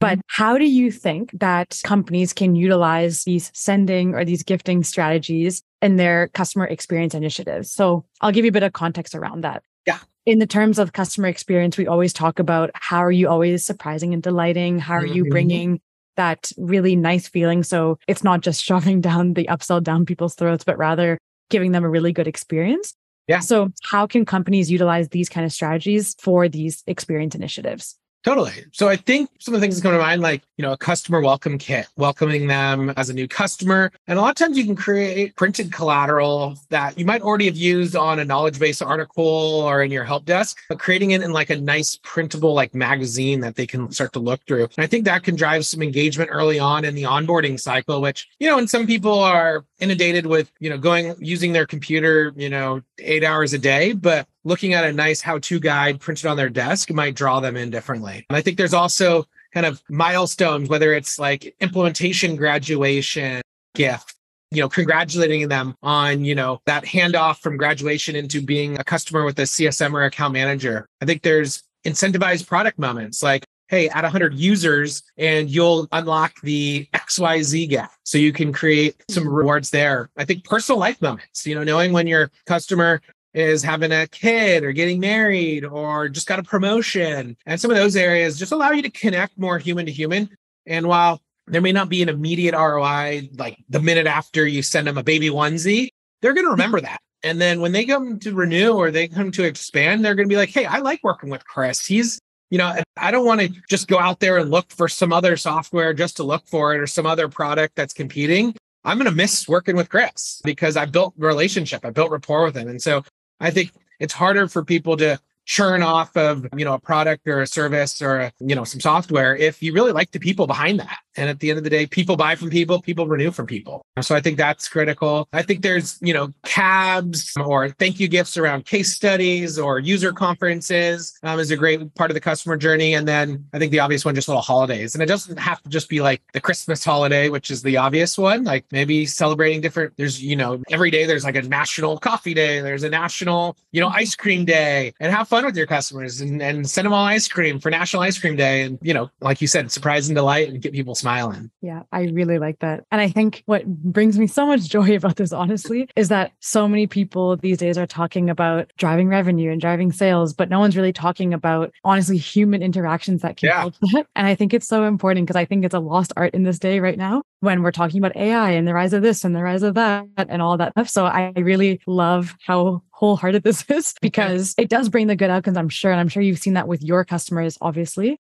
But 0.00 0.18
mm-hmm. 0.18 0.20
how 0.28 0.58
do 0.58 0.64
you 0.64 0.90
think 0.92 1.32
that 1.40 1.80
companies 1.84 2.32
can 2.32 2.54
utilize 2.54 3.24
these 3.24 3.50
sending 3.52 4.14
or 4.14 4.24
these 4.24 4.42
gifting 4.42 4.84
strategies 4.84 5.62
in 5.82 5.96
their 5.96 6.28
customer 6.28 6.66
experience 6.66 7.14
initiatives? 7.14 7.72
So 7.72 8.04
I'll 8.20 8.32
give 8.32 8.44
you 8.44 8.50
a 8.50 8.52
bit 8.52 8.62
of 8.62 8.72
context 8.72 9.14
around 9.14 9.42
that. 9.42 9.62
Yeah. 9.88 9.98
In 10.26 10.38
the 10.38 10.46
terms 10.46 10.78
of 10.78 10.92
customer 10.92 11.28
experience, 11.28 11.78
we 11.78 11.86
always 11.86 12.12
talk 12.12 12.38
about 12.38 12.70
how 12.74 12.98
are 12.98 13.10
you 13.10 13.26
always 13.28 13.64
surprising 13.64 14.12
and 14.12 14.22
delighting? 14.22 14.78
How 14.78 14.94
are 14.96 15.06
you 15.06 15.24
Mhm. 15.24 15.30
bringing 15.30 15.80
that 16.16 16.52
really 16.58 16.94
nice 16.94 17.26
feeling? 17.26 17.62
So 17.62 17.98
it's 18.06 18.22
not 18.22 18.42
just 18.42 18.62
shoving 18.68 19.00
down 19.00 19.32
the 19.32 19.46
upsell 19.46 19.82
down 19.82 20.04
people's 20.04 20.34
throats, 20.34 20.62
but 20.62 20.76
rather 20.76 21.16
giving 21.48 21.72
them 21.72 21.84
a 21.84 21.88
really 21.88 22.12
good 22.12 22.26
experience. 22.28 22.92
Yeah. 23.28 23.40
So 23.40 23.70
how 23.90 24.06
can 24.06 24.26
companies 24.26 24.70
utilize 24.70 25.08
these 25.08 25.30
kind 25.30 25.46
of 25.46 25.52
strategies 25.52 26.14
for 26.20 26.46
these 26.48 26.82
experience 26.86 27.34
initiatives? 27.34 27.96
Totally. 28.24 28.64
So 28.72 28.88
I 28.88 28.96
think 28.96 29.30
some 29.38 29.54
of 29.54 29.60
the 29.60 29.64
things 29.64 29.76
that 29.76 29.82
come 29.82 29.92
to 29.92 29.98
mind, 29.98 30.22
like, 30.22 30.42
you 30.56 30.62
know, 30.62 30.72
a 30.72 30.76
customer 30.76 31.20
welcome 31.20 31.56
kit, 31.56 31.86
welcoming 31.96 32.48
them 32.48 32.90
as 32.96 33.10
a 33.10 33.14
new 33.14 33.28
customer. 33.28 33.92
And 34.08 34.18
a 34.18 34.22
lot 34.22 34.30
of 34.30 34.34
times 34.34 34.58
you 34.58 34.64
can 34.64 34.74
create 34.74 35.36
printed 35.36 35.72
collateral 35.72 36.58
that 36.70 36.98
you 36.98 37.04
might 37.04 37.22
already 37.22 37.46
have 37.46 37.56
used 37.56 37.94
on 37.94 38.18
a 38.18 38.24
knowledge 38.24 38.58
base 38.58 38.82
article 38.82 39.24
or 39.24 39.82
in 39.82 39.92
your 39.92 40.04
help 40.04 40.24
desk, 40.24 40.58
but 40.68 40.80
creating 40.80 41.12
it 41.12 41.22
in 41.22 41.32
like 41.32 41.50
a 41.50 41.56
nice 41.56 41.98
printable 42.02 42.54
like 42.54 42.74
magazine 42.74 43.40
that 43.40 43.54
they 43.54 43.66
can 43.66 43.90
start 43.92 44.12
to 44.14 44.18
look 44.18 44.40
through. 44.46 44.64
And 44.76 44.84
I 44.84 44.88
think 44.88 45.04
that 45.04 45.22
can 45.22 45.36
drive 45.36 45.64
some 45.64 45.80
engagement 45.80 46.30
early 46.32 46.58
on 46.58 46.84
in 46.84 46.96
the 46.96 47.04
onboarding 47.04 47.58
cycle, 47.58 48.00
which, 48.00 48.28
you 48.40 48.48
know, 48.48 48.58
and 48.58 48.68
some 48.68 48.86
people 48.86 49.20
are 49.20 49.64
inundated 49.78 50.26
with, 50.26 50.50
you 50.58 50.70
know, 50.70 50.78
going 50.78 51.14
using 51.20 51.52
their 51.52 51.66
computer, 51.66 52.32
you 52.36 52.50
know, 52.50 52.82
eight 52.98 53.22
hours 53.22 53.52
a 53.52 53.58
day, 53.58 53.92
but 53.92 54.26
looking 54.44 54.74
at 54.74 54.84
a 54.84 54.92
nice 54.92 55.20
how-to 55.20 55.60
guide 55.60 56.00
printed 56.00 56.26
on 56.26 56.36
their 56.36 56.48
desk 56.48 56.90
might 56.90 57.14
draw 57.14 57.40
them 57.40 57.56
in 57.56 57.70
differently. 57.70 58.24
And 58.28 58.36
I 58.36 58.40
think 58.40 58.56
there's 58.56 58.74
also 58.74 59.26
kind 59.52 59.66
of 59.66 59.82
milestones, 59.88 60.68
whether 60.68 60.92
it's 60.92 61.18
like 61.18 61.54
implementation 61.60 62.36
graduation 62.36 63.42
gift, 63.74 64.14
you 64.50 64.60
know, 64.60 64.68
congratulating 64.68 65.48
them 65.48 65.74
on, 65.82 66.24
you 66.24 66.34
know, 66.34 66.60
that 66.66 66.84
handoff 66.84 67.38
from 67.38 67.56
graduation 67.56 68.16
into 68.16 68.40
being 68.40 68.78
a 68.78 68.84
customer 68.84 69.24
with 69.24 69.38
a 69.38 69.42
CSM 69.42 69.92
or 69.92 70.04
account 70.04 70.32
manager. 70.32 70.86
I 71.00 71.06
think 71.06 71.22
there's 71.22 71.62
incentivized 71.84 72.46
product 72.46 72.78
moments 72.78 73.22
like, 73.22 73.44
hey, 73.68 73.88
add 73.90 74.02
100 74.02 74.34
users 74.34 75.02
and 75.18 75.50
you'll 75.50 75.86
unlock 75.92 76.40
the 76.42 76.88
XYZ 76.94 77.68
gap. 77.68 77.92
So 78.04 78.16
you 78.16 78.32
can 78.32 78.52
create 78.52 78.96
some 79.10 79.28
rewards 79.28 79.70
there. 79.70 80.08
I 80.16 80.24
think 80.24 80.44
personal 80.44 80.78
life 80.78 81.00
moments, 81.02 81.46
you 81.46 81.54
know, 81.54 81.64
knowing 81.64 81.92
when 81.92 82.06
your 82.06 82.30
customer 82.46 83.02
is 83.34 83.62
having 83.62 83.92
a 83.92 84.06
kid 84.08 84.64
or 84.64 84.72
getting 84.72 85.00
married 85.00 85.64
or 85.64 86.08
just 86.08 86.26
got 86.26 86.38
a 86.38 86.42
promotion. 86.42 87.36
And 87.46 87.60
some 87.60 87.70
of 87.70 87.76
those 87.76 87.96
areas 87.96 88.38
just 88.38 88.52
allow 88.52 88.70
you 88.70 88.82
to 88.82 88.90
connect 88.90 89.38
more 89.38 89.58
human 89.58 89.86
to 89.86 89.92
human. 89.92 90.30
And 90.66 90.86
while 90.86 91.20
there 91.46 91.60
may 91.60 91.72
not 91.72 91.88
be 91.88 92.02
an 92.02 92.08
immediate 92.08 92.54
ROI, 92.54 93.30
like 93.36 93.58
the 93.68 93.80
minute 93.80 94.06
after 94.06 94.46
you 94.46 94.62
send 94.62 94.86
them 94.86 94.98
a 94.98 95.02
baby 95.02 95.30
onesie, 95.30 95.88
they're 96.20 96.34
going 96.34 96.46
to 96.46 96.50
remember 96.50 96.80
that. 96.80 96.98
And 97.22 97.40
then 97.40 97.60
when 97.60 97.72
they 97.72 97.84
come 97.84 98.18
to 98.20 98.32
renew 98.32 98.72
or 98.72 98.90
they 98.90 99.08
come 99.08 99.30
to 99.32 99.44
expand, 99.44 100.04
they're 100.04 100.14
going 100.14 100.28
to 100.28 100.32
be 100.32 100.36
like, 100.36 100.50
hey, 100.50 100.66
I 100.66 100.78
like 100.78 101.00
working 101.02 101.30
with 101.30 101.44
Kris. 101.46 101.84
He's, 101.84 102.20
you 102.50 102.58
know, 102.58 102.76
I 102.96 103.10
don't 103.10 103.26
want 103.26 103.40
to 103.40 103.48
just 103.68 103.88
go 103.88 103.98
out 103.98 104.20
there 104.20 104.38
and 104.38 104.50
look 104.50 104.70
for 104.70 104.88
some 104.88 105.12
other 105.12 105.36
software 105.36 105.92
just 105.92 106.16
to 106.18 106.22
look 106.22 106.46
for 106.46 106.74
it 106.74 106.80
or 106.80 106.86
some 106.86 107.06
other 107.06 107.28
product 107.28 107.74
that's 107.74 107.92
competing. 107.92 108.54
I'm 108.84 108.98
going 108.98 109.10
to 109.10 109.14
miss 109.14 109.48
working 109.48 109.76
with 109.76 109.88
Kris 109.88 110.40
because 110.44 110.76
I 110.76 110.86
built 110.86 111.12
relationship, 111.18 111.84
I 111.84 111.90
built 111.90 112.10
rapport 112.10 112.44
with 112.44 112.56
him. 112.56 112.68
And 112.68 112.80
so 112.80 113.02
I 113.40 113.50
think 113.50 113.72
it's 114.00 114.12
harder 114.12 114.48
for 114.48 114.64
people 114.64 114.96
to 114.98 115.20
churn 115.48 115.82
off 115.82 116.14
of, 116.14 116.46
you 116.56 116.64
know, 116.64 116.74
a 116.74 116.78
product 116.78 117.26
or 117.26 117.40
a 117.40 117.46
service 117.46 118.02
or, 118.02 118.20
a, 118.20 118.32
you 118.38 118.54
know, 118.54 118.64
some 118.64 118.80
software 118.80 119.34
if 119.34 119.62
you 119.62 119.72
really 119.72 119.92
like 119.92 120.10
the 120.10 120.18
people 120.18 120.46
behind 120.46 120.78
that. 120.78 120.98
And 121.16 121.28
at 121.28 121.40
the 121.40 121.48
end 121.50 121.56
of 121.58 121.64
the 121.64 121.70
day, 121.70 121.86
people 121.86 122.16
buy 122.16 122.36
from 122.36 122.50
people, 122.50 122.80
people 122.80 123.08
renew 123.08 123.32
from 123.32 123.46
people. 123.46 123.82
So 124.02 124.14
I 124.14 124.20
think 124.20 124.36
that's 124.36 124.68
critical. 124.68 125.26
I 125.32 125.42
think 125.42 125.62
there's, 125.62 125.98
you 126.00 126.12
know, 126.12 126.32
cabs 126.44 127.32
or 127.36 127.70
thank 127.70 127.98
you 127.98 128.06
gifts 128.08 128.36
around 128.36 128.66
case 128.66 128.94
studies 128.94 129.58
or 129.58 129.80
user 129.80 130.12
conferences 130.12 131.18
um, 131.24 131.40
is 131.40 131.50
a 131.50 131.56
great 131.56 131.92
part 131.94 132.10
of 132.10 132.14
the 132.14 132.20
customer 132.20 132.56
journey. 132.56 132.94
And 132.94 133.08
then 133.08 133.44
I 133.52 133.58
think 133.58 133.72
the 133.72 133.80
obvious 133.80 134.04
one, 134.04 134.14
just 134.14 134.28
little 134.28 134.42
holidays. 134.42 134.94
And 134.94 135.02
it 135.02 135.06
doesn't 135.06 135.38
have 135.38 135.62
to 135.62 135.70
just 135.70 135.88
be 135.88 136.00
like 136.00 136.22
the 136.34 136.40
Christmas 136.40 136.84
holiday, 136.84 137.30
which 137.30 137.50
is 137.50 137.62
the 137.62 137.78
obvious 137.78 138.18
one, 138.18 138.44
like 138.44 138.66
maybe 138.70 139.06
celebrating 139.06 139.62
different, 139.62 139.94
there's, 139.96 140.22
you 140.22 140.36
know, 140.36 140.62
every 140.70 140.90
day 140.90 141.06
there's 141.06 141.24
like 141.24 141.36
a 141.36 141.42
national 141.42 141.98
coffee 141.98 142.34
day, 142.34 142.60
there's 142.60 142.84
a 142.84 142.90
national, 142.90 143.56
you 143.72 143.80
know, 143.80 143.88
ice 143.88 144.14
cream 144.14 144.44
day 144.44 144.92
and 145.00 145.10
have 145.10 145.26
fun 145.26 145.37
with 145.44 145.56
your 145.56 145.66
customers 145.66 146.20
and, 146.20 146.40
and 146.42 146.68
send 146.68 146.86
them 146.86 146.92
all 146.92 147.04
ice 147.04 147.28
cream 147.28 147.58
for 147.58 147.70
National 147.70 148.02
Ice 148.02 148.18
Cream 148.18 148.36
Day. 148.36 148.62
And, 148.62 148.78
you 148.82 148.94
know, 148.94 149.10
like 149.20 149.40
you 149.40 149.46
said, 149.46 149.70
surprise 149.70 150.08
and 150.08 150.16
delight 150.16 150.48
and 150.48 150.60
get 150.60 150.72
people 150.72 150.94
smiling. 150.94 151.50
Yeah, 151.60 151.82
I 151.92 152.02
really 152.04 152.38
like 152.38 152.58
that. 152.60 152.84
And 152.90 153.00
I 153.00 153.08
think 153.08 153.42
what 153.46 153.66
brings 153.66 154.18
me 154.18 154.26
so 154.26 154.46
much 154.46 154.68
joy 154.68 154.94
about 154.96 155.16
this, 155.16 155.32
honestly, 155.32 155.88
is 155.96 156.08
that 156.08 156.32
so 156.40 156.68
many 156.68 156.86
people 156.86 157.36
these 157.36 157.58
days 157.58 157.78
are 157.78 157.86
talking 157.86 158.30
about 158.30 158.70
driving 158.78 159.08
revenue 159.08 159.50
and 159.52 159.60
driving 159.60 159.92
sales, 159.92 160.32
but 160.32 160.48
no 160.48 160.58
one's 160.60 160.76
really 160.76 160.92
talking 160.92 161.32
about 161.34 161.72
honestly 161.84 162.16
human 162.16 162.62
interactions 162.62 163.22
that 163.22 163.36
can 163.36 163.48
Yeah. 163.48 163.60
help 163.60 163.74
that. 163.92 164.06
And 164.16 164.26
I 164.26 164.34
think 164.34 164.54
it's 164.54 164.68
so 164.68 164.84
important 164.84 165.26
because 165.26 165.36
I 165.36 165.44
think 165.44 165.64
it's 165.64 165.74
a 165.74 165.80
lost 165.80 166.12
art 166.16 166.34
in 166.34 166.42
this 166.42 166.58
day 166.58 166.80
right 166.80 166.98
now 166.98 167.22
when 167.40 167.62
we're 167.62 167.72
talking 167.72 167.98
about 167.98 168.16
AI 168.16 168.50
and 168.50 168.66
the 168.66 168.74
rise 168.74 168.92
of 168.92 169.02
this 169.02 169.24
and 169.24 169.34
the 169.34 169.42
rise 169.42 169.62
of 169.62 169.74
that 169.74 170.06
and 170.16 170.42
all 170.42 170.56
that 170.56 170.72
stuff. 170.72 170.88
So 170.88 171.06
I 171.06 171.32
really 171.36 171.80
love 171.86 172.34
how 172.44 172.82
wholehearted 172.90 173.42
this 173.44 173.64
is 173.70 173.94
because 174.00 174.54
it 174.58 174.68
does 174.68 174.88
bring 174.88 175.06
the 175.06 175.16
good 175.16 175.30
outcomes, 175.30 175.56
I'm 175.56 175.68
sure. 175.68 175.90
And 175.90 176.00
I'm 176.00 176.08
sure 176.08 176.22
you've 176.22 176.38
seen 176.38 176.54
that 176.54 176.68
with 176.68 176.82
your 176.82 177.04
customers, 177.04 177.58
obviously 177.60 178.18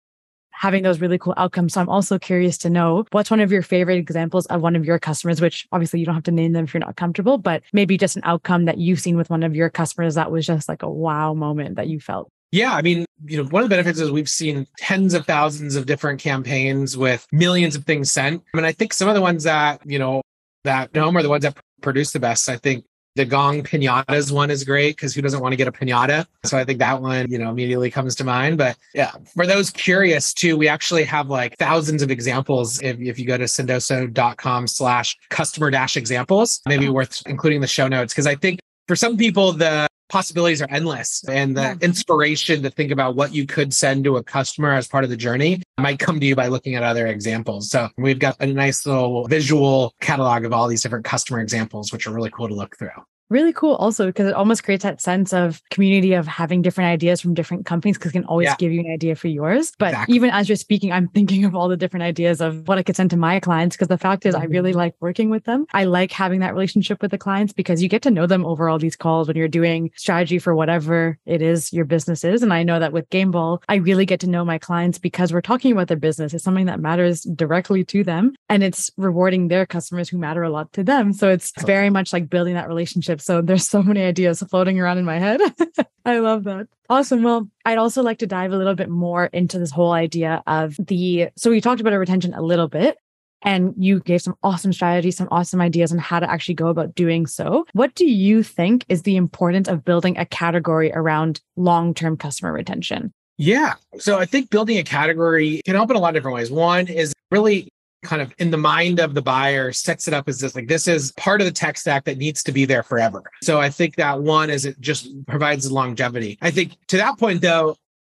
having 0.57 0.83
those 0.83 1.01
really 1.01 1.17
cool 1.17 1.33
outcomes. 1.35 1.73
So 1.73 1.81
I'm 1.81 1.89
also 1.89 2.17
curious 2.17 2.57
to 2.59 2.69
know 2.69 3.05
what's 3.11 3.29
one 3.29 3.41
of 3.41 3.51
your 3.51 3.61
favorite 3.61 3.97
examples 3.97 4.45
of 4.45 4.61
one 4.61 4.75
of 4.75 4.85
your 4.85 4.97
customers, 4.97 5.41
which 5.41 5.67
obviously 5.73 5.99
you 5.99 6.05
don't 6.05 6.15
have 6.15 6.23
to 6.23 6.31
name 6.31 6.53
them 6.53 6.63
if 6.63 6.73
you're 6.73 6.79
not 6.79 6.95
comfortable, 6.95 7.37
but 7.37 7.61
maybe 7.73 7.97
just 7.97 8.15
an 8.15 8.21
outcome 8.25 8.65
that 8.65 8.77
you've 8.77 9.01
seen 9.01 9.17
with 9.17 9.29
one 9.29 9.43
of 9.43 9.53
your 9.53 9.69
customers 9.69 10.15
that 10.15 10.31
was 10.31 10.45
just 10.45 10.69
like 10.69 10.81
a 10.81 10.89
wow 10.89 11.33
moment 11.33 11.75
that 11.75 11.87
you 11.87 11.99
felt. 11.99 12.31
Yeah, 12.55 12.73
I 12.73 12.81
mean, 12.81 13.03
you 13.25 13.43
know, 13.43 13.49
one 13.49 13.63
of 13.63 13.69
the 13.69 13.73
benefits 13.73 13.99
is 13.99 14.11
we've 14.11 14.29
seen 14.29 14.65
tens 14.77 15.13
of 15.13 15.25
thousands 15.25 15.75
of 15.75 15.87
different 15.87 16.21
campaigns 16.21 16.95
with 16.95 17.27
millions 17.33 17.75
of 17.75 17.83
things 17.83 18.13
sent. 18.13 18.41
I 18.53 18.57
mean, 18.57 18.65
I 18.65 18.71
think 18.71 18.93
some 18.93 19.09
of 19.09 19.13
the 19.13 19.19
ones 19.19 19.43
that, 19.43 19.81
you 19.85 19.99
know, 19.99 20.21
that 20.63 20.95
home 20.95 21.17
are 21.17 21.21
the 21.21 21.27
ones 21.27 21.43
that 21.43 21.57
produce 21.81 22.13
the 22.13 22.19
best. 22.21 22.47
I 22.47 22.55
think 22.55 22.85
the 23.15 23.25
Gong 23.25 23.61
Pinatas 23.61 24.31
one 24.31 24.49
is 24.49 24.63
great 24.63 24.95
because 24.95 25.13
who 25.13 25.21
doesn't 25.21 25.41
want 25.41 25.51
to 25.51 25.57
get 25.57 25.67
a 25.67 25.71
pinata? 25.73 26.27
So 26.45 26.57
I 26.57 26.63
think 26.63 26.79
that 26.79 27.01
one, 27.01 27.29
you 27.29 27.37
know, 27.37 27.49
immediately 27.49 27.91
comes 27.91 28.15
to 28.15 28.23
mind. 28.23 28.57
But 28.57 28.77
yeah, 28.93 29.11
for 29.33 29.45
those 29.45 29.69
curious 29.69 30.33
too, 30.33 30.55
we 30.55 30.69
actually 30.69 31.03
have 31.03 31.27
like 31.27 31.57
thousands 31.57 32.01
of 32.03 32.09
examples. 32.09 32.81
If, 32.81 32.97
if 33.01 33.19
you 33.19 33.25
go 33.25 33.37
to 33.37 33.43
sendoso.com 33.43 34.67
slash 34.67 35.17
customer 35.29 35.71
dash 35.71 35.97
examples, 35.97 36.61
maybe 36.65 36.85
uh-huh. 36.85 36.93
worth 36.93 37.21
including 37.25 37.59
the 37.59 37.67
show 37.67 37.89
notes. 37.89 38.13
Because 38.13 38.27
I 38.27 38.35
think 38.35 38.61
for 38.87 38.95
some 38.95 39.17
people, 39.17 39.51
the 39.51 39.87
possibilities 40.09 40.61
are 40.61 40.67
endless 40.69 41.23
and 41.27 41.55
the 41.57 41.61
Yeah. 41.61 41.75
inspiration 41.81 42.61
to 42.63 42.69
think 42.69 42.91
about 42.91 43.15
what 43.15 43.33
you 43.33 43.45
could 43.45 43.73
send 43.73 44.03
to 44.05 44.17
a 44.17 44.23
customer 44.23 44.73
as 44.73 44.87
part 44.87 45.03
of 45.03 45.09
the 45.09 45.17
journey 45.17 45.61
might 45.79 45.99
come 45.99 46.19
to 46.19 46.25
you 46.25 46.35
by 46.35 46.47
looking 46.47 46.75
at 46.75 46.83
other 46.83 47.07
examples. 47.07 47.69
So 47.69 47.89
we've 47.97 48.19
got 48.19 48.37
a 48.39 48.45
nice 48.45 48.85
little 48.85 49.27
visual 49.27 49.93
catalog 50.01 50.45
of 50.45 50.53
all 50.53 50.67
these 50.67 50.81
different 50.83 51.05
customer 51.05 51.39
examples, 51.39 51.91
which 51.91 52.07
are 52.07 52.11
really 52.13 52.29
cool 52.31 52.47
to 52.47 52.53
look 52.55 52.77
through. 52.77 52.89
Really 53.29 53.53
cool 53.53 53.73
also 53.75 54.05
because 54.05 54.27
it 54.27 54.35
almost 54.35 54.63
creates 54.63 54.83
that 54.83 55.01
sense 55.01 55.33
of 55.33 55.61
community 55.71 56.13
of 56.13 56.27
having 56.27 56.61
different 56.61 56.89
ideas 56.89 57.19
from 57.21 57.33
different 57.33 57.65
companies 57.65 57.97
because 57.97 58.11
it 58.11 58.13
can 58.13 58.25
always 58.25 58.45
Yeah. 58.45 58.55
give 58.59 58.71
you 58.71 58.81
an 58.81 58.91
idea 58.91 59.15
for 59.15 59.27
yours. 59.27 59.71
But 59.79 59.89
Exactly. 59.89 60.15
even 60.15 60.29
as 60.29 60.47
you're 60.47 60.55
speaking, 60.55 60.91
I'm 60.91 61.07
thinking 61.07 61.43
of 61.43 61.55
all 61.55 61.67
the 61.67 61.75
different 61.77 62.03
ideas 62.03 62.39
of 62.39 62.67
what 62.67 62.77
I 62.77 62.83
could 62.83 62.95
send 62.95 63.09
to 63.11 63.17
my 63.17 63.39
clients 63.39 63.75
because 63.75 63.87
the 63.87 63.97
fact 63.97 64.25
is 64.27 64.35
I 64.35 64.43
really 64.43 64.69
Mm-hmm. 64.71 64.77
like 64.77 64.95
working 64.99 65.29
with 65.31 65.43
them. 65.45 65.65
I 65.73 65.85
like 65.85 66.11
having 66.11 66.39
that 66.41 66.53
relationship 66.53 67.01
with 67.01 67.09
the 67.11 67.17
clients 67.17 67.51
because 67.51 67.81
you 67.81 67.89
get 67.89 68.01
to 68.03 68.11
know 68.11 68.27
them 68.27 68.45
over 68.45 68.69
all 68.69 68.77
these 68.77 68.95
calls 68.95 69.27
when 69.27 69.37
you're 69.37 69.47
doing 69.47 69.89
strategy 69.95 70.37
for 70.37 70.53
whatever 70.55 71.17
it 71.25 71.41
is 71.41 71.73
your 71.73 71.85
business 71.85 72.23
is. 72.23 72.43
And 72.43 72.53
I 72.53 72.61
know 72.63 72.79
that 72.79 72.93
with 72.93 73.09
Gameball, 73.09 73.61
I 73.69 73.75
really 73.75 74.05
get 74.05 74.19
to 74.19 74.29
know 74.29 74.45
my 74.45 74.59
clients 74.59 74.99
because 74.99 75.33
we're 75.33 75.41
talking 75.41 75.71
about 75.71 75.87
their 75.87 75.97
business. 75.97 76.33
It's 76.33 76.43
something 76.43 76.67
that 76.67 76.79
matters 76.79 77.21
directly 77.21 77.83
to 77.85 78.03
them 78.03 78.35
and 78.49 78.63
it's 78.63 78.91
rewarding 78.97 79.47
their 79.47 79.65
customers 79.65 80.09
who 80.09 80.17
matter 80.19 80.43
a 80.43 80.49
lot 80.51 80.71
to 80.73 80.83
them. 80.83 81.11
So 81.11 81.29
it's 81.29 81.51
very 81.65 81.89
much 81.89 82.13
like 82.13 82.29
building 82.29 82.53
that 82.53 82.67
relationship. 82.67 83.14
So 83.21 83.41
there's 83.41 83.67
so 83.67 83.81
many 83.83 84.03
ideas 84.03 84.43
floating 84.49 84.79
around 84.79 84.97
in 84.97 85.05
my 85.05 85.19
head. 85.19 85.41
I 86.05 86.19
love 86.19 86.43
that. 86.43 86.67
Awesome. 86.89 87.23
Well, 87.23 87.49
I'd 87.65 87.77
also 87.77 88.03
like 88.03 88.19
to 88.19 88.27
dive 88.27 88.51
a 88.51 88.57
little 88.57 88.75
bit 88.75 88.89
more 88.89 89.25
into 89.27 89.59
this 89.59 89.71
whole 89.71 89.91
idea 89.91 90.43
of 90.47 90.75
the, 90.77 91.29
so 91.35 91.49
we 91.49 91.61
talked 91.61 91.81
about 91.81 91.93
our 91.93 91.99
retention 91.99 92.33
a 92.33 92.41
little 92.41 92.67
bit. 92.67 92.97
And 93.41 93.75
you 93.77 93.99
gave 93.99 94.23
some 94.23 94.35
awesome 94.41 94.73
strategies, 94.73 95.17
some 95.17 95.27
awesome 95.29 95.61
ideas 95.61 95.91
on 95.91 95.99
how 95.99 96.19
to 96.19 96.29
actually 96.29 96.55
go 96.55 96.67
about 96.67 96.95
doing 96.95 97.27
so. 97.27 97.65
What 97.73 97.93
do 97.93 98.09
you 98.09 98.41
think 98.41 98.85
is 98.89 99.03
the 99.03 99.17
importance 99.17 99.67
of 99.67 99.85
building 99.85 100.17
a 100.17 100.25
category 100.25 100.91
around 100.91 101.41
long 101.55 101.93
term 101.93 102.17
customer 102.17 102.51
retention? 102.51 103.13
Yeah. 103.37 103.75
So 103.99 104.17
I 104.17 104.25
think 104.25 104.49
building 104.49 104.77
a 104.77 104.83
category 104.83 105.61
can 105.65 105.75
help 105.75 105.91
in 105.91 105.95
a 105.95 105.99
lot 105.99 106.09
of 106.09 106.15
different 106.15 106.35
ways. 106.35 106.49
One 106.49 106.87
is 106.87 107.13
really 107.29 107.69
kind 108.05 108.21
of 108.21 108.33
in 108.37 108.51
the 108.51 108.57
mind 108.57 108.99
of 108.99 109.13
the 109.13 109.21
buyer 109.21 109.71
sets 109.71 110.07
it 110.07 110.13
up 110.13 110.29
as 110.29 110.39
this 110.39 110.55
like 110.55 110.67
this 110.67 110.87
is 110.87 111.11
part 111.13 111.41
of 111.41 111.45
the 111.45 111.51
tech 111.51 111.77
stack 111.77 112.05
that 112.05 112.17
needs 112.17 112.43
to 112.43 112.51
be 112.51 112.65
there 112.65 112.83
forever. 112.83 113.23
So 113.41 113.59
I 113.59 113.69
think 113.69 113.95
that 113.95 114.21
one 114.21 114.49
is 114.49 114.65
it 114.65 114.79
just 114.79 115.09
provides 115.25 115.71
longevity. 115.71 116.37
I 116.41 116.51
think 116.51 116.77
to 116.87 116.97
that 116.97 117.17
point 117.17 117.41
though, 117.41 117.75